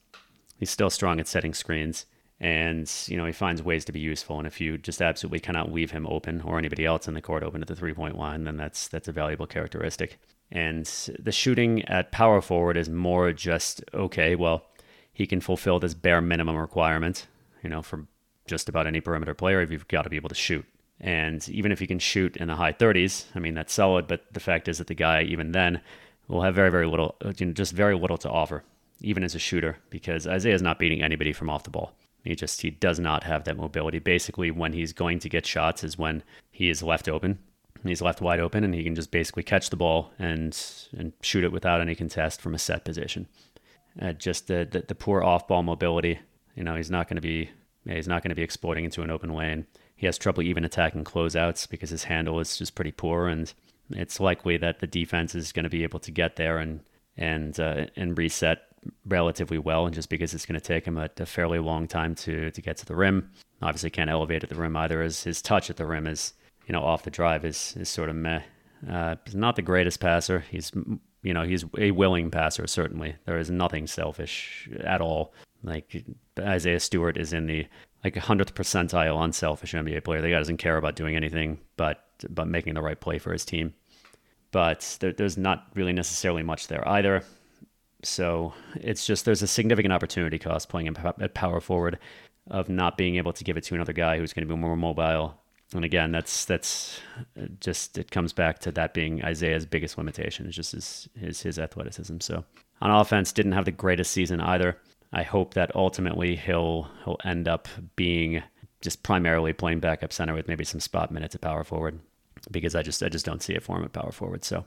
He's 0.57 0.71
still 0.71 0.89
strong 0.89 1.19
at 1.19 1.27
setting 1.27 1.53
screens, 1.53 2.05
and 2.43 2.91
you 3.07 3.15
know 3.15 3.25
he 3.25 3.31
finds 3.31 3.63
ways 3.63 3.85
to 3.85 3.93
be 3.93 4.01
useful. 4.01 4.37
And 4.37 4.45
if 4.45 4.59
you 4.59 4.77
just 4.77 5.01
absolutely 5.01 5.39
cannot 5.39 5.71
leave 5.71 5.91
him 5.91 6.05
open 6.07 6.41
or 6.41 6.59
anybody 6.59 6.85
else 6.85 7.07
in 7.07 7.13
the 7.13 7.21
court 7.21 7.41
open 7.41 7.61
at 7.61 7.69
the 7.69 7.75
three 7.75 7.93
point 7.93 8.17
line, 8.17 8.43
then 8.43 8.57
that's 8.57 8.89
that's 8.89 9.07
a 9.07 9.13
valuable 9.13 9.47
characteristic. 9.47 10.19
And 10.51 10.85
the 11.17 11.31
shooting 11.31 11.83
at 11.85 12.11
power 12.11 12.41
forward 12.41 12.75
is 12.75 12.89
more 12.89 13.31
just 13.31 13.81
okay. 13.93 14.35
Well, 14.35 14.65
he 15.13 15.25
can 15.25 15.39
fulfill 15.39 15.79
this 15.79 15.93
bare 15.93 16.21
minimum 16.21 16.57
requirement, 16.57 17.27
you 17.63 17.69
know, 17.69 17.81
for 17.81 18.05
just 18.45 18.67
about 18.67 18.87
any 18.87 18.99
perimeter 18.99 19.33
player. 19.33 19.61
If 19.61 19.71
you've 19.71 19.87
got 19.87 20.01
to 20.01 20.09
be 20.09 20.17
able 20.17 20.29
to 20.29 20.35
shoot. 20.35 20.65
And 20.99 21.47
even 21.49 21.71
if 21.71 21.79
he 21.79 21.87
can 21.87 21.99
shoot 21.99 22.37
in 22.37 22.47
the 22.47 22.55
high 22.55 22.71
30s, 22.71 23.25
I 23.35 23.39
mean, 23.39 23.55
that's 23.55 23.73
solid. 23.73 24.05
But 24.05 24.25
the 24.31 24.39
fact 24.39 24.67
is 24.67 24.77
that 24.77 24.87
the 24.87 24.93
guy, 24.93 25.23
even 25.23 25.51
then, 25.51 25.81
will 26.27 26.43
have 26.43 26.55
very, 26.55 26.69
very 26.69 26.87
little, 26.87 27.15
you 27.37 27.47
know, 27.47 27.53
just 27.53 27.73
very 27.73 27.95
little 27.95 28.17
to 28.19 28.29
offer, 28.29 28.63
even 29.01 29.23
as 29.23 29.33
a 29.33 29.39
shooter, 29.39 29.77
because 29.89 30.27
Isaiah's 30.27 30.61
not 30.61 30.79
beating 30.79 31.01
anybody 31.01 31.33
from 31.33 31.49
off 31.49 31.63
the 31.63 31.71
ball. 31.71 31.93
He 32.23 32.35
just, 32.35 32.61
he 32.61 32.69
does 32.69 32.99
not 32.99 33.23
have 33.23 33.43
that 33.43 33.57
mobility. 33.57 33.99
Basically, 33.99 34.49
when 34.51 34.73
he's 34.73 34.93
going 34.93 35.19
to 35.19 35.29
get 35.29 35.45
shots 35.45 35.83
is 35.83 35.97
when 35.97 36.23
he 36.51 36.69
is 36.69 36.81
left 36.81 37.09
open. 37.09 37.39
He's 37.83 38.01
left 38.01 38.21
wide 38.21 38.39
open 38.39 38.63
and 38.63 38.73
he 38.73 38.83
can 38.83 38.95
just 38.95 39.11
basically 39.11 39.43
catch 39.43 39.69
the 39.69 39.75
ball 39.75 40.11
and, 40.17 40.57
and 40.97 41.11
shoot 41.21 41.43
it 41.43 41.51
without 41.51 41.81
any 41.81 41.95
contest 41.95 42.39
from 42.39 42.55
a 42.55 42.59
set 42.59 42.85
position. 42.85 43.27
Uh, 44.01 44.13
just 44.13 44.47
the, 44.47 44.67
the, 44.69 44.85
the 44.87 44.95
poor 44.95 45.21
off 45.21 45.49
ball 45.49 45.63
mobility. 45.63 46.19
You 46.55 46.63
know, 46.63 46.75
he's 46.75 46.89
not 46.89 47.09
going 47.09 47.17
to 47.17 47.21
be, 47.21 47.49
yeah, 47.85 47.95
he's 47.95 48.07
not 48.07 48.23
going 48.23 48.29
to 48.29 48.35
be 48.35 48.41
exploiting 48.41 48.85
into 48.85 49.01
an 49.01 49.11
open 49.11 49.33
lane 49.33 49.65
he 50.03 50.05
has 50.05 50.17
trouble 50.17 50.43
even 50.43 50.65
attacking 50.65 51.05
closeouts 51.05 51.69
because 51.69 51.89
his 51.89 52.03
handle 52.03 52.41
is 52.41 52.57
just 52.57 52.75
pretty 52.75 52.91
poor, 52.91 53.27
and 53.27 53.53
it's 53.91 54.19
likely 54.19 54.57
that 54.57 54.79
the 54.79 54.87
defense 54.87 55.33
is 55.33 55.53
going 55.53 55.63
to 55.63 55.69
be 55.69 55.83
able 55.83 55.99
to 55.99 56.11
get 56.11 56.35
there 56.35 56.57
and 56.57 56.81
and 57.15 57.57
uh, 57.57 57.85
and 57.95 58.17
reset 58.17 58.63
relatively 59.05 59.57
well. 59.57 59.85
And 59.85 59.93
just 59.93 60.09
because 60.09 60.33
it's 60.33 60.45
going 60.45 60.59
to 60.59 60.65
take 60.65 60.85
him 60.85 60.97
a, 60.97 61.09
a, 61.17 61.25
fairly 61.25 61.59
long 61.59 61.87
time 61.87 62.15
to 62.15 62.51
to 62.51 62.61
get 62.61 62.77
to 62.77 62.85
the 62.85 62.95
rim, 62.95 63.31
obviously 63.61 63.89
can't 63.89 64.09
elevate 64.09 64.43
at 64.43 64.49
the 64.49 64.55
rim 64.55 64.75
either. 64.77 65.01
As 65.01 65.23
his 65.23 65.41
touch 65.41 65.69
at 65.69 65.77
the 65.77 65.85
rim 65.85 66.07
is 66.07 66.33
you 66.67 66.73
know 66.73 66.83
off 66.83 67.03
the 67.03 67.11
drive 67.11 67.45
is 67.45 67.75
is 67.77 67.89
sort 67.89 68.09
of 68.09 68.15
meh. 68.15 68.41
Uh, 68.89 69.15
not 69.33 69.55
the 69.55 69.61
greatest 69.61 69.99
passer. 69.99 70.39
He's 70.49 70.71
you 71.21 71.33
know 71.33 71.43
he's 71.43 71.65
a 71.77 71.91
willing 71.91 72.31
passer 72.31 72.67
certainly. 72.67 73.15
There 73.25 73.37
is 73.37 73.49
nothing 73.49 73.87
selfish 73.87 74.69
at 74.83 75.01
all. 75.01 75.33
Like 75.63 76.03
Isaiah 76.39 76.79
Stewart 76.79 77.17
is 77.17 77.33
in 77.33 77.45
the 77.45 77.67
like 78.03 78.17
hundredth 78.17 78.53
percentile 78.53 79.23
unselfish 79.23 79.73
NBA 79.73 80.03
player. 80.03 80.21
The 80.21 80.29
guy 80.29 80.37
doesn't 80.37 80.57
care 80.57 80.77
about 80.77 80.95
doing 80.95 81.15
anything 81.15 81.59
but 81.77 82.03
but 82.29 82.47
making 82.47 82.75
the 82.75 82.81
right 82.81 82.99
play 82.99 83.19
for 83.19 83.31
his 83.31 83.45
team. 83.45 83.73
But 84.51 84.97
there, 84.99 85.13
there's 85.13 85.37
not 85.37 85.67
really 85.73 85.93
necessarily 85.93 86.43
much 86.43 86.67
there 86.67 86.87
either. 86.87 87.23
So 88.05 88.53
it's 88.75 89.05
just 89.05 89.25
there's 89.25 89.41
a 89.41 89.47
significant 89.47 89.93
opportunity 89.93 90.39
cost 90.39 90.69
playing 90.69 90.87
at 90.87 91.33
power 91.33 91.59
forward 91.59 91.99
of 92.49 92.69
not 92.69 92.97
being 92.97 93.15
able 93.15 93.33
to 93.33 93.43
give 93.43 93.57
it 93.57 93.63
to 93.65 93.75
another 93.75 93.93
guy 93.93 94.17
who's 94.17 94.33
going 94.33 94.47
to 94.47 94.53
be 94.53 94.59
more 94.59 94.75
mobile. 94.75 95.39
And 95.73 95.85
again, 95.85 96.11
that's 96.11 96.45
that's 96.45 96.99
uh, 97.39 97.45
just 97.59 97.97
it 97.97 98.11
comes 98.11 98.31
back 98.33 98.59
to 98.59 98.71
that 98.73 98.93
being 98.93 99.23
Isaiah's 99.23 99.65
biggest 99.65 99.97
limitation 99.97 100.45
is 100.45 100.55
just 100.55 100.73
his 100.73 101.09
his, 101.19 101.41
his 101.41 101.57
athleticism. 101.57 102.19
So 102.19 102.43
on 102.81 102.91
offense, 102.91 103.31
didn't 103.31 103.53
have 103.53 103.65
the 103.65 103.71
greatest 103.71 104.11
season 104.11 104.39
either. 104.39 104.77
I 105.13 105.23
hope 105.23 105.53
that 105.53 105.75
ultimately 105.75 106.35
he'll 106.35 106.89
he'll 107.03 107.19
end 107.23 107.47
up 107.47 107.67
being 107.95 108.43
just 108.81 109.01
primarily 109.01 109.53
playing 109.53 109.79
backup 109.79 110.13
center 110.13 110.33
with 110.33 110.47
maybe 110.47 110.65
some 110.65 110.79
spot 110.79 111.09
minutes 111.09 111.33
at 111.33 111.41
power 111.41 111.63
forward 111.63 111.99
because 112.51 112.75
I 112.75 112.83
just 112.83 113.01
I 113.01 113.09
just 113.09 113.25
don't 113.25 113.41
see 113.41 113.53
it 113.53 113.63
for 113.63 113.77
him 113.77 113.83
at 113.83 113.93
power 113.93 114.11
forward. 114.11 114.43
So 114.43 114.65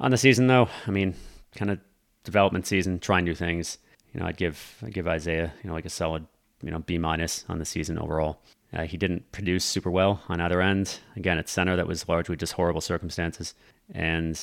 on 0.00 0.12
the 0.12 0.18
season 0.18 0.46
though, 0.46 0.68
I 0.86 0.90
mean, 0.90 1.14
kind 1.56 1.70
of 1.70 1.80
development 2.28 2.66
season, 2.66 2.98
trying 2.98 3.24
new 3.24 3.34
things. 3.34 3.78
You 4.12 4.20
know, 4.20 4.26
I'd 4.26 4.36
give 4.36 4.76
I'd 4.84 4.94
give 4.94 5.08
Isaiah 5.08 5.52
you 5.62 5.68
know 5.68 5.74
like 5.74 5.86
a 5.86 5.90
solid 5.90 6.26
you 6.62 6.70
know 6.70 6.80
B 6.80 6.98
minus 6.98 7.44
on 7.48 7.58
the 7.58 7.64
season 7.64 7.98
overall. 7.98 8.40
Uh, 8.72 8.82
he 8.82 8.98
didn't 8.98 9.32
produce 9.32 9.64
super 9.64 9.90
well 9.90 10.20
on 10.28 10.40
either 10.40 10.60
end. 10.60 11.00
Again, 11.16 11.38
at 11.38 11.48
center, 11.48 11.74
that 11.76 11.86
was 11.86 12.08
largely 12.08 12.36
just 12.36 12.52
horrible 12.52 12.82
circumstances. 12.82 13.54
And 13.94 14.38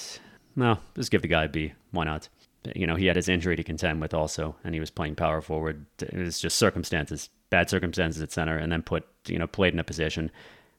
no, 0.56 0.80
just 0.96 1.12
give 1.12 1.22
the 1.22 1.28
guy 1.28 1.44
a 1.44 1.50
B. 1.50 1.74
Why 1.92 2.06
not? 2.06 2.28
you 2.74 2.88
know, 2.88 2.96
he 2.96 3.06
had 3.06 3.16
his 3.16 3.30
injury 3.30 3.56
to 3.56 3.64
contend 3.64 4.02
with 4.02 4.14
also, 4.14 4.56
and 4.64 4.74
he 4.74 4.80
was 4.80 4.90
playing 4.90 5.16
power 5.16 5.42
forward. 5.42 5.86
It 6.00 6.16
was 6.16 6.40
just 6.40 6.58
circumstances, 6.58 7.30
bad 7.50 7.70
circumstances 7.70 8.22
at 8.22 8.32
center, 8.32 8.58
and 8.58 8.72
then 8.72 8.82
put, 8.82 9.06
you 9.28 9.38
know, 9.38 9.48
played 9.48 9.74
in 9.74 9.80
a 9.80 9.84
position, 9.84 10.32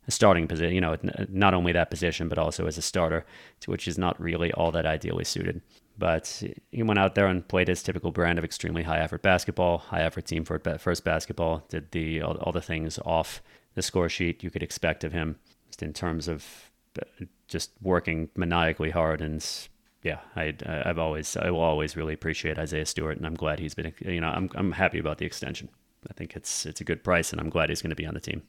a 0.09 0.11
starting 0.11 0.49
position, 0.49 0.75
you 0.75 0.81
know, 0.81 0.97
not 1.29 1.55
only 1.55 1.73
that 1.73 1.91
position, 1.91 2.29
but 2.29 2.39
also 2.39 2.67
as 2.67 2.79
a 2.79 2.83
starter, 2.83 3.25
which 3.67 3.87
is 3.87 3.99
not 3.99 4.21
really 4.21 4.53
all 4.53 4.73
that 4.73 4.87
ideally 4.87 5.25
suited. 5.25 5.61
But 5.99 6.43
he 6.71 6.83
went 6.83 6.99
out 6.99 7.15
there 7.15 7.27
and 7.27 7.47
played 7.47 7.69
his 7.69 7.83
typical 7.83 8.13
brand 8.13 8.39
of 8.39 8.45
extremely 8.45 8.83
high 8.83 8.99
effort 8.99 9.23
basketball, 9.23 9.79
high 9.79 10.03
effort 10.03 10.27
team 10.27 10.45
for 10.45 10.59
first 10.79 11.05
basketball, 11.05 11.65
did 11.69 11.91
the 11.93 12.21
all, 12.21 12.37
all 12.39 12.53
the 12.53 12.61
things 12.61 12.99
off 13.05 13.43
the 13.75 13.83
score 13.83 14.09
sheet 14.09 14.43
you 14.43 14.51
could 14.51 14.63
expect 14.63 15.05
of 15.05 15.13
him, 15.13 15.39
just 15.69 15.83
in 15.83 15.93
terms 15.93 16.29
of 16.29 16.71
uh, 17.01 17.25
just 17.49 17.71
working 17.81 18.29
maniacally 18.35 18.91
hard 18.91 19.21
and 19.21 19.69
yeah, 20.07 20.21
I, 20.37 20.55
I've 20.65 21.01
always, 21.01 21.37
I 21.37 21.51
will 21.51 21.61
always 21.61 21.97
really 21.97 22.15
appreciate 22.15 22.61
Isaiah 22.61 22.87
Stewart, 22.87 23.17
and 23.17 23.27
I'm 23.27 23.35
glad 23.35 23.59
he's 23.59 23.75
been, 23.75 23.93
you 23.99 24.21
know, 24.21 24.29
I'm, 24.29 24.49
I'm 24.55 24.71
happy 24.71 25.01
about 25.01 25.19
the 25.19 25.27
extension. 25.27 25.69
I 26.09 26.13
think 26.13 26.37
it's, 26.37 26.65
it's 26.65 26.81
a 26.81 26.85
good 26.85 27.03
price, 27.03 27.33
and 27.33 27.41
I'm 27.41 27.51
glad 27.51 27.71
he's 27.71 27.83
going 27.83 27.91
to 27.91 27.97
be 27.97 28.07
on 28.07 28.15
the 28.15 28.21
team. 28.21 28.43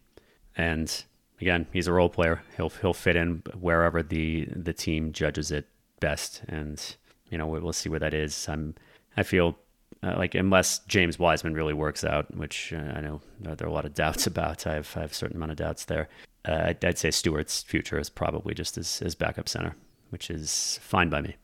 And 0.55 1.03
again, 1.41 1.65
he's 1.73 1.87
a 1.87 1.93
role 1.93 2.09
player. 2.09 2.43
He'll, 2.57 2.69
he'll 2.69 2.93
fit 2.93 3.15
in 3.15 3.41
wherever 3.59 4.03
the, 4.03 4.47
the 4.55 4.71
team 4.71 5.11
judges 5.13 5.49
it 5.51 5.65
best, 5.99 6.43
and 6.47 6.95
you 7.29 7.37
know, 7.37 7.47
we'll 7.47 7.73
see 7.73 7.89
where 7.89 7.99
that 7.99 8.13
is. 8.13 8.47
I'm, 8.49 8.75
I 9.15 9.23
feel 9.23 9.57
uh, 10.03 10.15
like 10.17 10.35
unless 10.35 10.79
James 10.79 11.17
Wiseman 11.17 11.53
really 11.53 11.73
works 11.73 12.03
out, 12.03 12.33
which 12.35 12.73
uh, 12.73 12.77
I 12.77 13.01
know 13.01 13.21
there 13.39 13.67
are 13.67 13.69
a 13.69 13.73
lot 13.73 13.85
of 13.85 13.93
doubts 13.93 14.27
about. 14.27 14.67
I 14.67 14.75
have, 14.75 14.91
I 14.95 15.01
have 15.01 15.11
a 15.11 15.15
certain 15.15 15.37
amount 15.37 15.51
of 15.51 15.57
doubts 15.57 15.85
there. 15.85 16.09
Uh, 16.47 16.65
I'd, 16.67 16.85
I'd, 16.85 16.97
say 16.97 17.11
Stewart's 17.11 17.63
future 17.63 17.99
is 17.99 18.09
probably 18.09 18.53
just 18.53 18.77
as, 18.77 19.01
as 19.01 19.15
backup 19.15 19.49
center, 19.49 19.75
which 20.09 20.29
is 20.29 20.79
fine 20.81 21.09
by 21.09 21.21
me. 21.21 21.35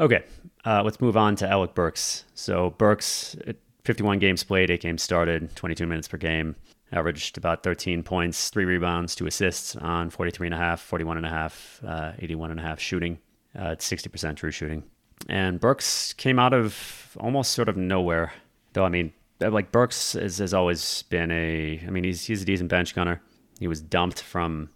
Okay, 0.00 0.24
uh, 0.64 0.82
let's 0.82 1.00
move 1.00 1.16
on 1.16 1.36
to 1.36 1.48
Alec 1.48 1.74
Burks. 1.74 2.24
So 2.34 2.70
Burks, 2.70 3.36
51 3.84 4.18
games 4.18 4.42
played, 4.42 4.70
eight 4.70 4.80
games 4.80 5.02
started, 5.02 5.54
22 5.54 5.86
minutes 5.86 6.08
per 6.08 6.16
game, 6.16 6.56
averaged 6.90 7.38
about 7.38 7.62
13 7.62 8.02
points, 8.02 8.48
three 8.50 8.64
rebounds, 8.64 9.14
two 9.14 9.26
assists 9.26 9.76
on 9.76 10.10
43.5, 10.10 10.52
41.5, 10.58 11.88
uh, 11.88 12.12
81.5 12.20 12.78
shooting, 12.80 13.18
uh, 13.56 13.76
60% 13.76 14.36
true 14.36 14.50
shooting. 14.50 14.82
And 15.28 15.58
Burks 15.60 16.12
came 16.12 16.38
out 16.38 16.52
of 16.52 17.16
almost 17.18 17.52
sort 17.52 17.68
of 17.68 17.76
nowhere, 17.76 18.32
though. 18.72 18.84
I 18.84 18.88
mean, 18.88 19.12
like 19.40 19.72
Burks 19.72 20.14
is, 20.14 20.38
has 20.38 20.54
always 20.54 21.02
been 21.04 21.30
a. 21.30 21.82
I 21.86 21.90
mean, 21.90 22.04
he's 22.04 22.24
he's 22.24 22.42
a 22.42 22.44
decent 22.44 22.70
bench 22.70 22.94
gunner. 22.94 23.22
He 23.58 23.68
was 23.68 23.80
dumped 23.80 24.20
from 24.20 24.70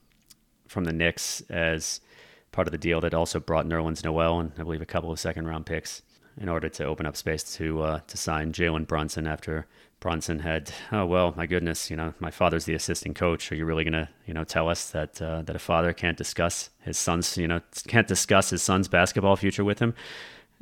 from 0.66 0.84
the 0.84 0.92
Knicks 0.92 1.40
as 1.50 2.00
part 2.52 2.66
of 2.66 2.72
the 2.72 2.78
deal 2.78 3.00
that 3.00 3.14
also 3.14 3.40
brought 3.40 3.66
Nerlens 3.66 4.04
Noel 4.04 4.40
and 4.40 4.52
I 4.58 4.62
believe 4.62 4.82
a 4.82 4.86
couple 4.86 5.10
of 5.10 5.20
second 5.20 5.46
round 5.46 5.66
picks 5.66 6.02
in 6.40 6.48
order 6.48 6.68
to 6.68 6.84
open 6.84 7.06
up 7.06 7.16
space 7.16 7.42
to 7.56 7.82
uh, 7.82 8.00
to 8.06 8.16
sign 8.16 8.52
Jalen 8.52 8.86
Brunson 8.86 9.26
after 9.26 9.66
Brunson 10.00 10.40
had 10.40 10.72
oh 10.92 11.04
well 11.06 11.34
my 11.36 11.46
goodness 11.46 11.90
you 11.90 11.96
know 11.96 12.14
my 12.20 12.30
father's 12.30 12.66
the 12.66 12.74
assistant 12.74 13.16
coach 13.16 13.50
are 13.50 13.56
you 13.56 13.64
really 13.64 13.84
gonna 13.84 14.08
you 14.26 14.34
know 14.34 14.44
tell 14.44 14.68
us 14.68 14.90
that 14.90 15.20
uh, 15.20 15.42
that 15.42 15.56
a 15.56 15.58
father 15.58 15.92
can't 15.92 16.16
discuss 16.16 16.70
his 16.80 16.96
son's 16.96 17.36
you 17.36 17.48
know 17.48 17.60
can't 17.88 18.06
discuss 18.06 18.50
his 18.50 18.62
son's 18.62 18.88
basketball 18.88 19.34
future 19.36 19.64
with 19.64 19.80
him 19.80 19.94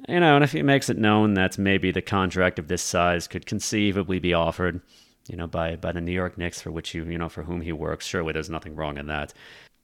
you 0.08 0.20
know 0.20 0.36
and 0.36 0.44
if 0.44 0.52
he 0.52 0.62
makes 0.62 0.88
it 0.88 0.96
known 0.98 1.34
that 1.34 1.58
maybe 1.58 1.90
the 1.90 2.02
contract 2.02 2.58
of 2.58 2.68
this 2.68 2.82
size 2.82 3.28
could 3.28 3.44
conceivably 3.44 4.18
be 4.18 4.32
offered 4.32 4.80
you 5.28 5.36
know, 5.36 5.46
by 5.46 5.76
by 5.76 5.92
the 5.92 6.00
New 6.00 6.12
York 6.12 6.38
Knicks 6.38 6.60
for 6.60 6.70
which 6.70 6.94
you 6.94 7.04
you 7.04 7.18
know 7.18 7.28
for 7.28 7.42
whom 7.42 7.60
he 7.60 7.72
works. 7.72 8.06
Surely 8.06 8.32
there's 8.32 8.50
nothing 8.50 8.74
wrong 8.74 8.98
in 8.98 9.06
that. 9.06 9.32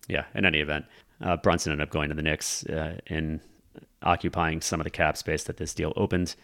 Yeah. 0.09 0.25
In 0.35 0.45
any 0.45 0.61
event, 0.61 0.87
uh, 1.21 1.37
Brunson 1.37 1.73
ended 1.73 1.87
up 1.87 1.93
going 1.93 2.09
to 2.09 2.15
the 2.15 2.23
Knicks 2.23 2.65
uh, 2.67 2.99
in 3.07 3.41
occupying 4.03 4.61
some 4.61 4.81
of 4.81 4.85
the 4.85 4.91
cap 4.91 5.17
space 5.17 5.45
that 5.45 5.57
this 5.57 5.75
deal 5.75 5.93
opened. 5.97 6.35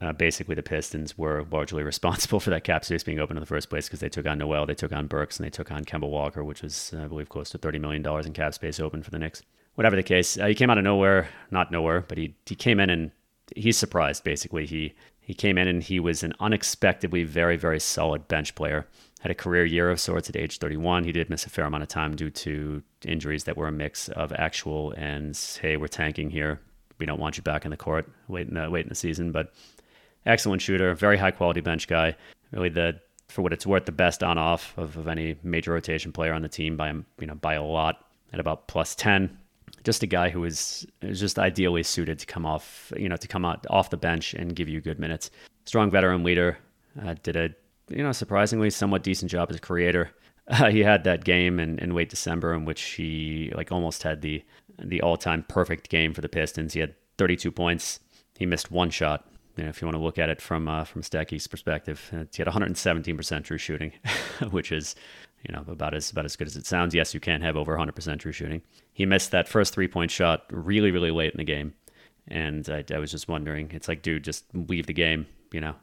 Uh, 0.00 0.12
basically, 0.12 0.54
the 0.54 0.62
Pistons 0.62 1.18
were 1.18 1.44
largely 1.50 1.82
responsible 1.92 2.40
for 2.40 2.50
that 2.50 2.64
cap 2.64 2.84
space 2.84 3.02
being 3.02 3.18
open 3.18 3.36
in 3.36 3.40
the 3.40 3.46
first 3.46 3.68
place 3.68 3.86
because 3.86 4.00
they 4.00 4.08
took 4.08 4.26
on 4.26 4.38
Noel, 4.38 4.66
they 4.66 4.74
took 4.74 4.92
on 4.92 5.06
Burks, 5.06 5.38
and 5.38 5.44
they 5.44 5.50
took 5.50 5.70
on 5.70 5.84
Kemba 5.84 6.08
Walker, 6.08 6.42
which 6.42 6.62
was, 6.62 6.94
I 6.98 7.06
believe, 7.06 7.28
close 7.28 7.50
to 7.50 7.58
$30 7.58 7.80
million 7.80 8.26
in 8.26 8.32
cap 8.32 8.54
space 8.54 8.80
open 8.80 9.02
for 9.02 9.10
the 9.10 9.18
Knicks. 9.18 9.42
Whatever 9.74 9.96
the 9.96 10.02
case, 10.02 10.38
uh, 10.38 10.46
he 10.46 10.54
came 10.54 10.70
out 10.70 10.78
of 10.78 10.84
nowhere, 10.84 11.28
not 11.50 11.70
nowhere, 11.70 12.04
but 12.08 12.18
he, 12.18 12.34
he 12.46 12.54
came 12.54 12.80
in 12.80 12.90
and 12.90 13.10
he's 13.54 13.78
surprised, 13.78 14.24
basically. 14.24 14.66
He, 14.66 14.94
he 15.20 15.34
came 15.34 15.58
in 15.58 15.68
and 15.68 15.82
he 15.82 16.00
was 16.00 16.22
an 16.22 16.34
unexpectedly 16.40 17.24
very, 17.24 17.56
very 17.56 17.78
solid 17.78 18.26
bench 18.26 18.54
player. 18.54 18.86
Had 19.20 19.30
a 19.30 19.34
career 19.34 19.64
year 19.64 19.90
of 19.90 20.00
sorts 20.00 20.30
at 20.30 20.36
age 20.36 20.58
31. 20.58 21.04
He 21.04 21.12
did 21.12 21.28
miss 21.28 21.44
a 21.44 21.50
fair 21.50 21.66
amount 21.66 21.82
of 21.82 21.88
time 21.88 22.16
due 22.16 22.30
to 22.30 22.82
injuries 23.04 23.44
that 23.44 23.56
were 23.56 23.68
a 23.68 23.72
mix 23.72 24.08
of 24.08 24.32
actual 24.32 24.92
and, 24.96 25.38
hey, 25.60 25.76
we're 25.76 25.88
tanking 25.88 26.30
here. 26.30 26.60
We 26.98 27.06
don't 27.06 27.20
want 27.20 27.36
you 27.36 27.42
back 27.42 27.64
in 27.64 27.70
the 27.70 27.76
court 27.76 28.10
late 28.28 28.48
in 28.48 28.54
the, 28.54 28.68
late 28.68 28.86
in 28.86 28.88
the 28.88 28.94
season, 28.94 29.30
but 29.30 29.52
excellent 30.26 30.62
shooter, 30.62 30.94
very 30.94 31.16
high 31.16 31.30
quality 31.30 31.60
bench 31.60 31.88
guy. 31.88 32.16
Really 32.52 32.68
the 32.68 33.00
for 33.28 33.42
what 33.42 33.52
it's 33.52 33.66
worth, 33.66 33.86
the 33.86 33.92
best 33.92 34.24
on 34.24 34.38
off 34.38 34.76
of, 34.76 34.96
of 34.96 35.06
any 35.06 35.36
major 35.44 35.72
rotation 35.72 36.10
player 36.10 36.32
on 36.32 36.42
the 36.42 36.48
team 36.48 36.76
by 36.76 36.90
you 36.90 37.26
know 37.26 37.34
by 37.34 37.54
a 37.54 37.62
lot 37.62 38.04
at 38.32 38.40
about 38.40 38.68
plus 38.68 38.94
ten. 38.94 39.36
Just 39.84 40.02
a 40.02 40.06
guy 40.06 40.28
who 40.28 40.44
is 40.44 40.86
is 41.02 41.20
just 41.20 41.38
ideally 41.38 41.82
suited 41.82 42.18
to 42.18 42.26
come 42.26 42.44
off 42.44 42.92
you 42.96 43.08
know 43.08 43.16
to 43.16 43.28
come 43.28 43.44
out 43.44 43.66
off 43.70 43.90
the 43.90 43.96
bench 43.96 44.34
and 44.34 44.56
give 44.56 44.68
you 44.68 44.80
good 44.80 44.98
minutes. 44.98 45.30
Strong 45.64 45.90
veteran 45.90 46.24
leader, 46.24 46.58
uh, 47.04 47.14
did 47.22 47.36
a 47.36 47.50
you 47.88 48.02
know 48.02 48.12
surprisingly 48.12 48.70
somewhat 48.70 49.02
decent 49.02 49.30
job 49.30 49.50
as 49.50 49.56
a 49.56 49.60
creator. 49.60 50.10
Uh, 50.48 50.68
he 50.68 50.80
had 50.80 51.04
that 51.04 51.22
game 51.22 51.60
in, 51.60 51.78
in 51.78 51.94
late 51.94 52.08
December 52.08 52.52
in 52.54 52.64
which 52.64 52.82
he 52.82 53.52
like 53.54 53.70
almost 53.70 54.02
had 54.02 54.20
the 54.20 54.42
the 54.82 55.00
all 55.00 55.16
time 55.16 55.44
perfect 55.48 55.88
game 55.88 56.12
for 56.12 56.22
the 56.22 56.28
Pistons. 56.28 56.72
He 56.72 56.80
had 56.80 56.92
32 57.18 57.52
points. 57.52 58.00
He 58.36 58.46
missed 58.46 58.68
one 58.68 58.90
shot 58.90 59.29
you 59.60 59.66
know, 59.66 59.68
if 59.68 59.82
you 59.82 59.86
want 59.86 59.96
to 59.96 60.02
look 60.02 60.16
at 60.16 60.30
it 60.30 60.40
from 60.40 60.68
uh, 60.68 60.84
from 60.84 61.02
Stecky's 61.02 61.46
perspective, 61.46 62.08
uh, 62.14 62.24
he 62.32 62.42
had 62.42 62.46
117% 62.46 63.44
true 63.44 63.58
shooting, 63.58 63.92
which 64.50 64.72
is 64.72 64.96
you 65.46 65.52
know 65.52 65.62
about 65.68 65.92
as 65.92 66.10
about 66.10 66.24
as 66.24 66.34
good 66.34 66.46
as 66.46 66.56
it 66.56 66.64
sounds. 66.64 66.94
Yes, 66.94 67.12
you 67.12 67.20
can 67.20 67.42
have 67.42 67.58
over 67.58 67.76
100% 67.76 68.18
true 68.20 68.32
shooting. 68.32 68.62
He 68.94 69.04
missed 69.04 69.32
that 69.32 69.48
first 69.48 69.74
three 69.74 69.86
point 69.86 70.10
shot 70.10 70.46
really 70.50 70.90
really 70.90 71.10
late 71.10 71.34
in 71.34 71.36
the 71.36 71.44
game, 71.44 71.74
and 72.26 72.70
I, 72.70 72.82
I 72.90 72.98
was 72.98 73.10
just 73.10 73.28
wondering. 73.28 73.70
It's 73.74 73.86
like, 73.86 74.00
dude, 74.00 74.24
just 74.24 74.46
leave 74.54 74.86
the 74.86 74.94
game. 74.94 75.26
You 75.52 75.60
know, 75.60 75.74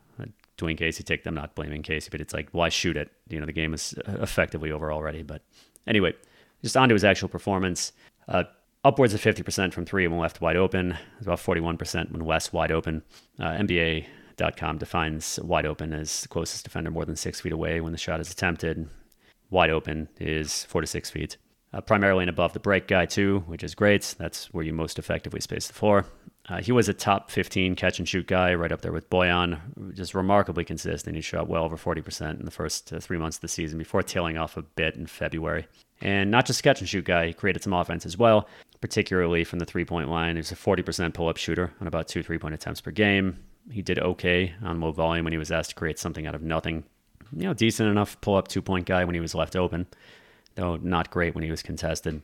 Dwane 0.57 0.75
Casey 0.75 1.03
take. 1.03 1.23
I'm 1.27 1.35
not 1.35 1.53
blaming 1.53 1.83
Casey, 1.83 2.09
but 2.09 2.19
it's 2.19 2.33
like, 2.33 2.49
why 2.53 2.69
shoot 2.69 2.97
it? 2.97 3.11
You 3.29 3.39
know, 3.39 3.45
the 3.45 3.53
game 3.53 3.75
is 3.75 3.93
effectively 4.07 4.71
over 4.71 4.91
already. 4.91 5.21
But 5.21 5.43
anyway, 5.85 6.15
just 6.63 6.75
onto 6.75 6.95
his 6.95 7.03
actual 7.03 7.29
performance. 7.29 7.91
Uh, 8.27 8.45
upwards 8.83 9.13
of 9.13 9.21
50% 9.21 9.73
from 9.73 9.85
three 9.85 10.07
when 10.07 10.19
left 10.19 10.41
wide 10.41 10.57
open, 10.57 10.97
It's 11.17 11.25
about 11.25 11.39
41% 11.39 12.11
when 12.11 12.25
west 12.25 12.53
wide 12.53 12.71
open. 12.71 13.03
Uh, 13.39 13.51
NBA.com 13.51 14.77
defines 14.77 15.39
wide 15.43 15.65
open 15.65 15.93
as 15.93 16.21
the 16.21 16.27
closest 16.27 16.63
defender 16.63 16.91
more 16.91 17.05
than 17.05 17.15
six 17.15 17.41
feet 17.41 17.51
away 17.51 17.81
when 17.81 17.91
the 17.91 17.97
shot 17.97 18.19
is 18.19 18.31
attempted. 18.31 18.89
Wide 19.49 19.69
open 19.69 20.09
is 20.19 20.65
four 20.65 20.81
to 20.81 20.87
six 20.87 21.09
feet. 21.09 21.37
Uh, 21.73 21.81
primarily 21.81 22.23
an 22.23 22.29
above 22.29 22.53
the 22.53 22.59
break 22.59 22.87
guy, 22.87 23.05
too, 23.05 23.43
which 23.45 23.63
is 23.63 23.75
great. 23.75 24.15
That's 24.17 24.53
where 24.53 24.63
you 24.63 24.73
most 24.73 24.97
effectively 24.97 25.41
space 25.41 25.67
the 25.67 25.73
floor. 25.73 26.05
Uh, 26.49 26.61
he 26.61 26.71
was 26.71 26.87
a 26.87 26.93
top 26.93 27.29
15 27.29 27.75
catch 27.75 27.99
and 27.99 28.07
shoot 28.07 28.25
guy, 28.25 28.53
right 28.53 28.71
up 28.71 28.79
there 28.79 28.93
with 28.93 29.09
Bojan, 29.09 29.59
just 29.93 30.15
remarkably 30.15 30.63
consistent. 30.63 31.17
He 31.17 31.21
shot 31.21 31.49
well 31.49 31.65
over 31.65 31.75
40% 31.75 32.39
in 32.39 32.45
the 32.45 32.51
first 32.51 32.93
uh, 32.93 33.01
three 33.01 33.17
months 33.17 33.37
of 33.37 33.41
the 33.41 33.49
season 33.49 33.77
before 33.77 34.01
tailing 34.01 34.37
off 34.37 34.55
a 34.55 34.61
bit 34.61 34.95
in 34.95 35.07
February. 35.07 35.67
And 35.99 36.31
not 36.31 36.45
just 36.45 36.63
catch 36.63 36.79
and 36.79 36.87
shoot 36.87 37.03
guy, 37.03 37.27
he 37.27 37.33
created 37.33 37.63
some 37.63 37.73
offense 37.73 38.05
as 38.05 38.17
well 38.17 38.47
particularly 38.81 39.43
from 39.43 39.59
the 39.59 39.65
three 39.65 39.85
point 39.85 40.09
line. 40.09 40.35
He's 40.35 40.51
a 40.51 40.55
40% 40.55 41.13
pull 41.13 41.29
up 41.29 41.37
shooter 41.37 41.73
on 41.81 41.87
about 41.87 42.07
two 42.07 42.23
three 42.23 42.37
point 42.37 42.53
attempts 42.53 42.81
per 42.81 42.91
game. 42.91 43.39
He 43.71 43.81
did 43.81 43.99
okay 43.99 44.53
on 44.63 44.79
low 44.79 44.91
volume 44.91 45.25
when 45.25 45.33
he 45.33 45.39
was 45.39 45.51
asked 45.51 45.71
to 45.71 45.75
create 45.75 45.99
something 45.99 46.25
out 46.25 46.35
of 46.35 46.41
nothing. 46.41 46.83
You 47.35 47.47
know, 47.47 47.53
decent 47.53 47.89
enough 47.89 48.19
pull 48.21 48.35
up 48.35 48.47
two 48.47 48.61
point 48.61 48.85
guy 48.85 49.03
when 49.03 49.15
he 49.15 49.21
was 49.21 49.35
left 49.35 49.55
open, 49.55 49.87
though 50.55 50.77
not 50.77 51.11
great 51.11 51.35
when 51.35 51.43
he 51.43 51.51
was 51.51 51.61
contested. 51.61 52.21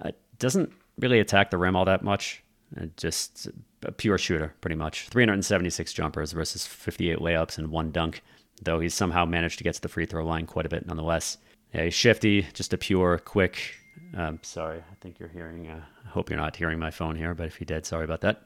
Uh, 0.00 0.12
doesn't 0.38 0.72
really 0.98 1.20
attack 1.20 1.50
the 1.50 1.58
rim 1.58 1.76
all 1.76 1.84
that 1.84 2.04
much. 2.04 2.42
Uh, 2.78 2.86
just 2.96 3.48
a 3.82 3.92
pure 3.92 4.18
shooter, 4.18 4.54
pretty 4.60 4.76
much. 4.76 5.08
376 5.08 5.92
jumpers 5.92 6.32
versus 6.32 6.66
58 6.66 7.18
layups 7.18 7.58
and 7.58 7.70
one 7.70 7.90
dunk, 7.90 8.22
though 8.62 8.78
he's 8.78 8.94
somehow 8.94 9.24
managed 9.24 9.58
to 9.58 9.64
get 9.64 9.74
to 9.74 9.80
the 9.80 9.88
free 9.88 10.06
throw 10.06 10.24
line 10.24 10.46
quite 10.46 10.66
a 10.66 10.68
bit 10.68 10.86
nonetheless. 10.86 11.38
Yeah, 11.72 11.84
he's 11.84 11.94
shifty, 11.94 12.42
just 12.54 12.72
a 12.72 12.78
pure, 12.78 13.18
quick, 13.18 13.74
um, 14.14 14.38
sorry, 14.42 14.78
I 14.78 14.94
think 15.00 15.18
you're 15.18 15.28
hearing. 15.28 15.68
Uh, 15.68 15.80
I 16.04 16.08
hope 16.08 16.30
you're 16.30 16.38
not 16.38 16.56
hearing 16.56 16.78
my 16.78 16.90
phone 16.90 17.16
here, 17.16 17.34
but 17.34 17.46
if 17.46 17.60
you 17.60 17.66
did, 17.66 17.86
sorry 17.86 18.04
about 18.04 18.20
that. 18.22 18.42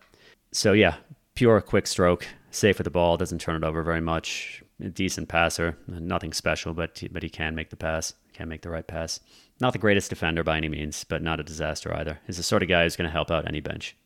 So 0.53 0.73
yeah, 0.73 0.97
pure 1.35 1.61
quick 1.61 1.87
stroke, 1.87 2.27
safe 2.51 2.79
with 2.79 2.85
the 2.85 2.91
ball, 2.91 3.17
doesn't 3.17 3.41
turn 3.41 3.63
it 3.63 3.67
over 3.67 3.83
very 3.83 4.01
much. 4.01 4.63
A 4.81 4.89
decent 4.89 5.29
passer, 5.29 5.79
nothing 5.87 6.33
special, 6.33 6.75
but 6.75 7.03
but 7.13 7.23
he 7.23 7.29
can 7.29 7.55
make 7.55 7.71
the 7.71 7.77
pass, 7.77 8.15
can 8.33 8.49
make 8.49 8.63
the 8.63 8.71
right 8.71 8.87
pass. 8.87 9.21
Not 9.61 9.73
the 9.73 9.79
greatest 9.79 10.11
defender 10.11 10.43
by 10.43 10.57
any 10.57 10.69
means, 10.69 11.05
but 11.05 11.23
not 11.23 11.39
a 11.39 11.45
disaster 11.45 11.95
either. 11.95 12.19
He's 12.27 12.39
the 12.39 12.43
sort 12.43 12.63
of 12.63 12.69
guy 12.69 12.83
who's 12.83 12.97
going 12.97 13.07
to 13.07 13.13
help 13.13 13.31
out 13.31 13.47
any 13.47 13.61
bench. 13.61 13.97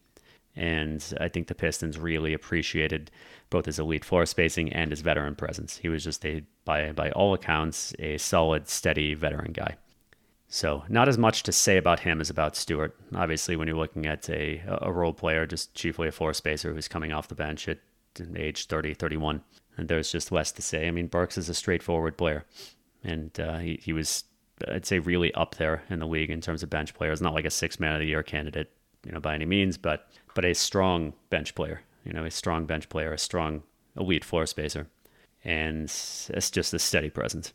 And 0.54 1.04
I 1.20 1.28
think 1.28 1.46
the 1.46 1.54
Pistons 1.54 1.98
really 1.98 2.32
appreciated 2.32 3.10
both 3.50 3.66
his 3.66 3.78
elite 3.78 4.04
floor 4.04 4.26
spacing 4.26 4.72
and 4.72 4.90
his 4.90 5.02
veteran 5.02 5.34
presence. 5.34 5.76
He 5.78 5.88
was 5.88 6.04
just 6.04 6.24
a, 6.26 6.42
by 6.64 6.92
by 6.92 7.10
all 7.10 7.32
accounts, 7.32 7.94
a 7.98 8.18
solid, 8.18 8.68
steady 8.68 9.14
veteran 9.14 9.52
guy. 9.52 9.76
So, 10.48 10.84
not 10.88 11.08
as 11.08 11.18
much 11.18 11.42
to 11.44 11.52
say 11.52 11.76
about 11.76 12.00
him 12.00 12.20
as 12.20 12.30
about 12.30 12.56
Stewart. 12.56 12.96
Obviously, 13.14 13.56
when 13.56 13.66
you're 13.66 13.76
looking 13.76 14.06
at 14.06 14.28
a, 14.30 14.62
a 14.80 14.92
role 14.92 15.12
player, 15.12 15.44
just 15.44 15.74
chiefly 15.74 16.06
a 16.06 16.12
floor 16.12 16.32
spacer 16.34 16.72
who's 16.72 16.88
coming 16.88 17.12
off 17.12 17.28
the 17.28 17.34
bench 17.34 17.68
at 17.68 17.78
age 18.36 18.66
30, 18.66 18.94
31, 18.94 19.42
and 19.76 19.88
there's 19.88 20.12
just 20.12 20.30
less 20.30 20.52
to 20.52 20.62
say. 20.62 20.86
I 20.86 20.90
mean, 20.92 21.08
Burks 21.08 21.36
is 21.36 21.48
a 21.48 21.54
straightforward 21.54 22.16
player, 22.16 22.44
and 23.02 23.38
uh, 23.40 23.58
he, 23.58 23.80
he 23.82 23.92
was, 23.92 24.24
I'd 24.68 24.86
say, 24.86 25.00
really 25.00 25.34
up 25.34 25.56
there 25.56 25.82
in 25.90 25.98
the 25.98 26.06
league 26.06 26.30
in 26.30 26.40
terms 26.40 26.62
of 26.62 26.70
bench 26.70 26.94
players. 26.94 27.20
Not 27.20 27.34
like 27.34 27.44
a 27.44 27.50
six 27.50 27.80
man 27.80 27.94
of 27.94 28.00
the 28.00 28.06
year 28.06 28.22
candidate, 28.22 28.70
you 29.04 29.10
know, 29.10 29.20
by 29.20 29.34
any 29.34 29.46
means, 29.46 29.76
but 29.76 30.08
but 30.34 30.44
a 30.44 30.54
strong 30.54 31.12
bench 31.28 31.54
player. 31.54 31.82
You 32.04 32.12
know, 32.12 32.24
a 32.24 32.30
strong 32.30 32.66
bench 32.66 32.88
player, 32.88 33.12
a 33.12 33.18
strong 33.18 33.64
elite 33.98 34.24
floor 34.24 34.46
spacer, 34.46 34.86
and 35.44 35.84
it's 35.86 36.50
just 36.52 36.72
a 36.72 36.78
steady 36.78 37.10
presence. 37.10 37.52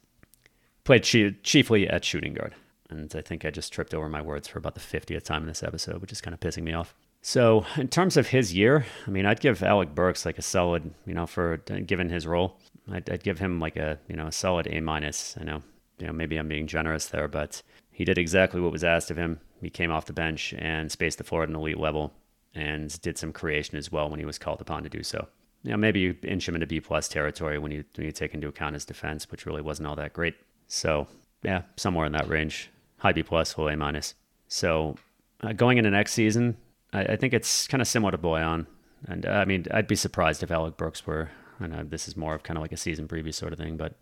Played 0.83 1.03
chiefly 1.43 1.87
at 1.87 2.03
shooting 2.03 2.33
guard 2.33 2.53
and 2.91 3.13
I 3.15 3.21
think 3.21 3.45
I 3.45 3.49
just 3.49 3.73
tripped 3.73 3.93
over 3.93 4.09
my 4.09 4.21
words 4.21 4.47
for 4.47 4.59
about 4.59 4.75
the 4.75 4.81
50th 4.81 5.23
time 5.23 5.41
in 5.41 5.47
this 5.47 5.63
episode, 5.63 6.01
which 6.01 6.11
is 6.11 6.21
kind 6.21 6.33
of 6.33 6.39
pissing 6.39 6.63
me 6.63 6.73
off. 6.73 6.93
So, 7.21 7.65
in 7.77 7.87
terms 7.87 8.17
of 8.17 8.27
his 8.27 8.53
year, 8.53 8.85
I 9.05 9.11
mean, 9.11 9.25
I'd 9.25 9.39
give 9.39 9.61
Alec 9.61 9.93
Burks 9.93 10.25
like 10.25 10.39
a 10.39 10.41
solid, 10.41 10.91
you 11.05 11.13
know, 11.13 11.27
for 11.27 11.61
uh, 11.69 11.79
given 11.85 12.09
his 12.09 12.25
role, 12.25 12.57
I'd, 12.91 13.09
I'd 13.09 13.23
give 13.23 13.39
him 13.39 13.59
like 13.59 13.77
a, 13.77 13.99
you 14.07 14.15
know, 14.15 14.27
a 14.27 14.31
solid 14.31 14.67
A 14.67 14.81
minus. 14.81 15.37
I 15.39 15.43
know, 15.43 15.61
you 15.99 16.07
know, 16.07 16.13
maybe 16.13 16.37
I'm 16.37 16.47
being 16.47 16.65
generous 16.65 17.07
there, 17.07 17.27
but 17.27 17.61
he 17.91 18.05
did 18.05 18.17
exactly 18.17 18.59
what 18.59 18.71
was 18.71 18.83
asked 18.83 19.11
of 19.11 19.17
him. 19.17 19.39
He 19.61 19.69
came 19.69 19.91
off 19.91 20.05
the 20.05 20.13
bench 20.13 20.55
and 20.57 20.91
spaced 20.91 21.19
the 21.19 21.23
floor 21.23 21.43
at 21.43 21.49
an 21.49 21.55
elite 21.55 21.79
level, 21.79 22.11
and 22.55 22.99
did 23.01 23.19
some 23.19 23.31
creation 23.31 23.77
as 23.77 23.91
well 23.91 24.09
when 24.09 24.19
he 24.19 24.25
was 24.25 24.39
called 24.39 24.59
upon 24.59 24.81
to 24.83 24.89
do 24.89 25.03
so. 25.03 25.27
You 25.63 25.71
know, 25.71 25.77
maybe 25.77 25.99
you 25.99 26.15
inch 26.23 26.49
him 26.49 26.55
into 26.55 26.65
B 26.65 26.79
plus 26.79 27.07
territory 27.07 27.59
when 27.59 27.71
you 27.71 27.83
when 27.95 28.07
you 28.07 28.11
take 28.11 28.33
into 28.33 28.47
account 28.47 28.73
his 28.73 28.85
defense, 28.85 29.29
which 29.29 29.45
really 29.45 29.61
wasn't 29.61 29.87
all 29.87 29.95
that 29.97 30.13
great. 30.13 30.33
So, 30.67 31.07
yeah, 31.43 31.61
somewhere 31.77 32.07
in 32.07 32.13
that 32.13 32.27
range 32.27 32.70
high 33.01 33.13
B 33.13 33.23
plus, 33.23 33.53
full 33.53 33.67
A 33.67 33.75
minus. 33.75 34.15
So 34.47 34.95
uh, 35.41 35.53
going 35.53 35.77
into 35.77 35.89
next 35.89 36.13
season, 36.13 36.57
I, 36.93 37.01
I 37.01 37.15
think 37.15 37.33
it's 37.33 37.67
kind 37.67 37.81
of 37.81 37.87
similar 37.87 38.11
to 38.11 38.17
Bojan. 38.17 38.67
And 39.07 39.25
uh, 39.25 39.31
I 39.31 39.45
mean, 39.45 39.65
I'd 39.71 39.87
be 39.87 39.95
surprised 39.95 40.43
if 40.43 40.51
Alec 40.51 40.77
Burks 40.77 41.05
were. 41.05 41.29
I 41.59 41.67
know 41.67 41.83
this 41.83 42.07
is 42.07 42.15
more 42.15 42.33
of 42.35 42.43
kind 42.43 42.57
of 42.57 42.61
like 42.61 42.71
a 42.71 42.77
season 42.77 43.07
preview 43.07 43.33
sort 43.33 43.53
of 43.53 43.59
thing, 43.59 43.77
but 43.77 43.93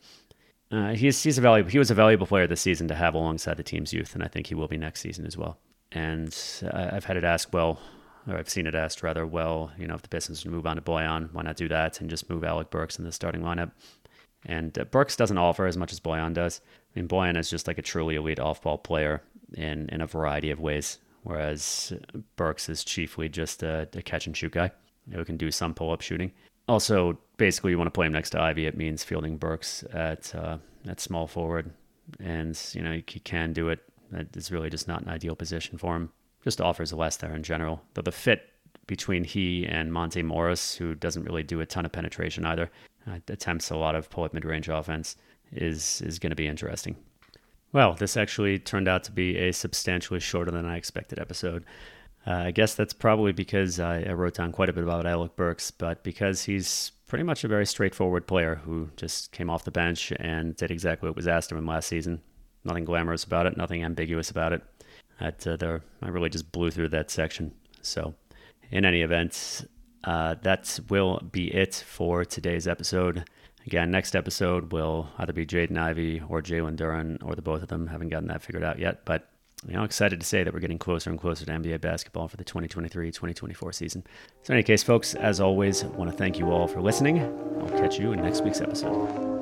uh, 0.72 0.94
he's 0.94 1.24
he's 1.24 1.38
a 1.38 1.42
valuable. 1.42 1.72
He 1.72 1.80
was 1.80 1.92
a 1.92 1.96
valuable 1.96 2.28
player 2.28 2.48
this 2.48 2.62
season 2.62 2.88
to 2.90 2.96
have 2.96 3.14
alongside 3.14 3.58
the 3.58 3.64
team's 3.64 3.94
youth, 3.94 4.14
and 4.14 4.24
I 4.24 4.28
think 4.28 4.48
he 4.48 4.56
will 4.56 4.68
be 4.68 4.78
next 4.78 5.02
season 5.02 5.26
as 5.26 5.38
well. 5.38 5.58
And 5.92 6.38
uh, 6.64 6.90
I've 6.92 7.06
had 7.06 7.18
it 7.18 7.24
asked, 7.24 7.54
well, 7.54 7.80
or 8.28 8.38
I've 8.38 8.50
seen 8.50 8.68
it 8.68 8.76
asked 8.76 9.02
rather, 9.02 9.26
well, 9.26 9.72
you 9.78 9.88
know, 9.88 9.96
if 9.96 10.04
the 10.04 10.10
Pistons 10.10 10.46
move 10.46 10.68
on 10.68 10.76
to 10.76 10.82
Bojan, 10.82 11.34
why 11.34 11.42
not 11.42 11.56
do 11.56 11.68
that 11.70 12.00
and 12.00 12.10
just 12.10 12.30
move 12.30 12.44
Alec 12.44 12.70
Burks 12.70 13.00
in 13.00 13.06
the 13.06 13.12
starting 13.12 13.42
lineup? 13.42 13.72
And 14.46 14.78
uh, 14.78 14.84
Burks 14.86 15.16
doesn't 15.16 15.38
offer 15.38 15.66
as 15.66 15.78
much 15.78 15.92
as 15.92 16.00
Bojan 16.00 16.34
does. 16.34 16.62
I 16.96 17.00
mean, 17.00 17.08
Bojan 17.08 17.38
is 17.38 17.50
just 17.50 17.68
like 17.68 17.78
a 17.78 17.84
truly 17.84 18.16
elite 18.16 18.40
off-ball 18.40 18.80
player 18.80 19.22
in 19.54 19.90
in 19.90 20.02
a 20.02 20.08
variety 20.08 20.52
of 20.52 20.60
ways, 20.60 21.00
whereas 21.24 21.94
Burks 22.36 22.70
is 22.70 22.84
chiefly 22.84 23.30
just 23.30 23.64
a, 23.64 23.88
a 23.94 24.02
catch 24.02 24.28
and 24.28 24.36
shoot 24.36 24.52
guy 24.52 24.72
who 25.12 25.26
can 25.26 25.38
do 25.38 25.52
some 25.52 25.74
pull-up 25.74 26.02
shooting. 26.02 26.32
Also, 26.68 27.18
basically, 27.38 27.72
you 27.72 27.78
want 27.78 27.88
to 27.88 27.92
play 27.92 28.06
him 28.06 28.14
next 28.14 28.30
to 28.32 28.42
Ivey. 28.42 28.68
It 28.68 28.78
means 28.78 29.04
fielding 29.04 29.38
Burks 29.38 29.84
at 29.94 30.34
uh, 30.36 30.58
at 30.88 31.00
small 31.00 31.28
forward, 31.28 31.72
and 32.20 32.60
you 32.74 32.82
know 32.82 33.02
he 33.08 33.20
can 33.20 33.54
do 33.54 33.70
it. 33.70 33.80
It's 34.12 34.52
really 34.52 34.70
just 34.70 34.88
not 34.88 35.02
an 35.02 35.10
ideal 35.10 35.36
position 35.36 35.78
for 35.78 35.96
him. 35.96 36.12
Just 36.44 36.62
offers 36.62 36.94
less 36.94 37.18
there 37.18 37.36
in 37.36 37.44
general. 37.44 37.82
Though 37.94 38.02
the 38.02 38.12
fit 38.12 38.50
between 38.88 39.24
he 39.24 39.68
and 39.68 39.94
Monte 39.94 40.24
Morris, 40.24 40.76
who 40.76 40.96
doesn't 40.96 41.24
really 41.24 41.44
do 41.44 41.62
a 41.62 41.66
ton 41.66 41.86
of 41.86 41.92
penetration 41.92 42.46
either, 42.46 42.72
uh, 43.08 43.20
attempts 43.28 43.70
a 43.70 43.76
lot 43.76 43.94
of 43.94 44.10
pull-up 44.10 44.34
mid-range 44.34 44.68
offense 44.68 45.16
is 45.52 46.02
is 46.02 46.20
going 46.20 46.32
to 46.32 46.36
be 46.36 46.48
interesting. 46.48 46.96
Well, 47.72 47.94
this 47.94 48.18
actually 48.18 48.58
turned 48.58 48.88
out 48.88 49.04
to 49.06 49.12
be 49.12 49.38
a 49.38 49.52
substantially 49.52 50.20
shorter 50.20 50.52
than 50.52 50.66
I 50.66 50.78
expected 50.78 51.20
episode. 51.20 51.66
Uh, 52.26 52.34
I 52.34 52.52
guess 52.52 52.74
that's 52.76 52.94
probably 52.94 53.32
because 53.32 53.80
I, 53.80 54.02
I, 54.02 54.14
wrote 54.14 54.36
down 54.36 54.52
quite 54.52 54.70
a 54.70 54.74
bit 54.74 54.84
about 54.84 55.06
Alec 55.06 55.36
Burks, 55.36 55.72
but 55.72 56.04
because 56.04 56.44
he's 56.44 56.92
pretty 57.08 57.24
much 57.24 57.44
a 57.44 57.48
very 57.48 57.66
straightforward 57.66 58.28
player 58.28 58.56
who 58.56 58.90
just 58.98 59.32
came 59.32 59.50
off 59.50 59.64
the 59.64 59.72
bench 59.72 60.12
and 60.20 60.56
did 60.56 60.70
exactly 60.70 61.08
what 61.08 61.16
was 61.16 61.28
asked 61.28 61.52
of 61.52 61.58
him 61.58 61.66
last 61.66 61.88
season. 61.88 62.22
Nothing 62.66 62.86
glamorous 62.86 63.24
about 63.24 63.46
it, 63.46 63.56
nothing 63.56 63.84
ambiguous 63.84 64.30
about 64.30 64.54
it. 64.54 64.62
At, 65.22 65.46
uh, 65.48 65.56
there, 65.56 65.82
I 66.02 66.10
really 66.10 66.30
just 66.30 66.52
blew 66.52 66.72
through 66.72 66.90
that 66.90 67.10
section. 67.10 67.54
So, 67.82 68.14
in 68.72 68.86
any 68.86 69.02
event, 69.02 69.68
uh, 70.04 70.36
that 70.42 70.80
will 70.90 71.22
be 71.32 71.54
it 71.54 71.84
for 71.88 72.26
today's 72.26 72.68
episode. 72.68 73.26
Again, 73.70 73.92
next 73.92 74.16
episode 74.16 74.72
will 74.72 75.12
either 75.20 75.32
be 75.32 75.46
Jaden 75.46 75.78
Ivey 75.78 76.24
or 76.28 76.42
Jalen 76.42 76.76
Duren 76.76 77.24
or 77.24 77.36
the 77.36 77.44
both 77.44 77.62
of 77.62 77.68
them. 77.68 77.86
Haven't 77.86 78.10
gotten 78.10 78.28
that 78.30 78.42
figured 78.42 78.64
out 78.64 78.80
yet, 78.80 79.06
but 79.06 79.30
you 79.68 79.76
know, 79.76 79.84
excited 79.84 80.20
to 80.20 80.26
say 80.26 80.44
that 80.44 80.52
we're 80.52 80.60
getting 80.60 80.80
closer 80.80 81.12
and 81.12 81.20
closer 81.20 81.46
to 81.46 81.52
NBA 81.52 81.80
basketball 81.80 82.28
for 82.28 82.38
the 82.38 82.44
2023-2024 82.44 83.76
season. 83.76 84.04
So 84.42 84.54
in 84.54 84.58
any 84.58 84.64
case, 84.64 84.82
folks, 84.82 85.14
as 85.14 85.40
always, 85.40 85.84
want 85.84 86.10
to 86.10 86.18
thank 86.18 86.40
you 86.40 86.50
all 86.50 86.68
for 86.68 86.82
listening. 86.82 87.20
I'll 87.60 87.70
catch 87.78 88.00
you 88.00 88.12
in 88.12 88.24
next 88.24 88.44
week's 88.44 88.60
episode. 88.60 89.39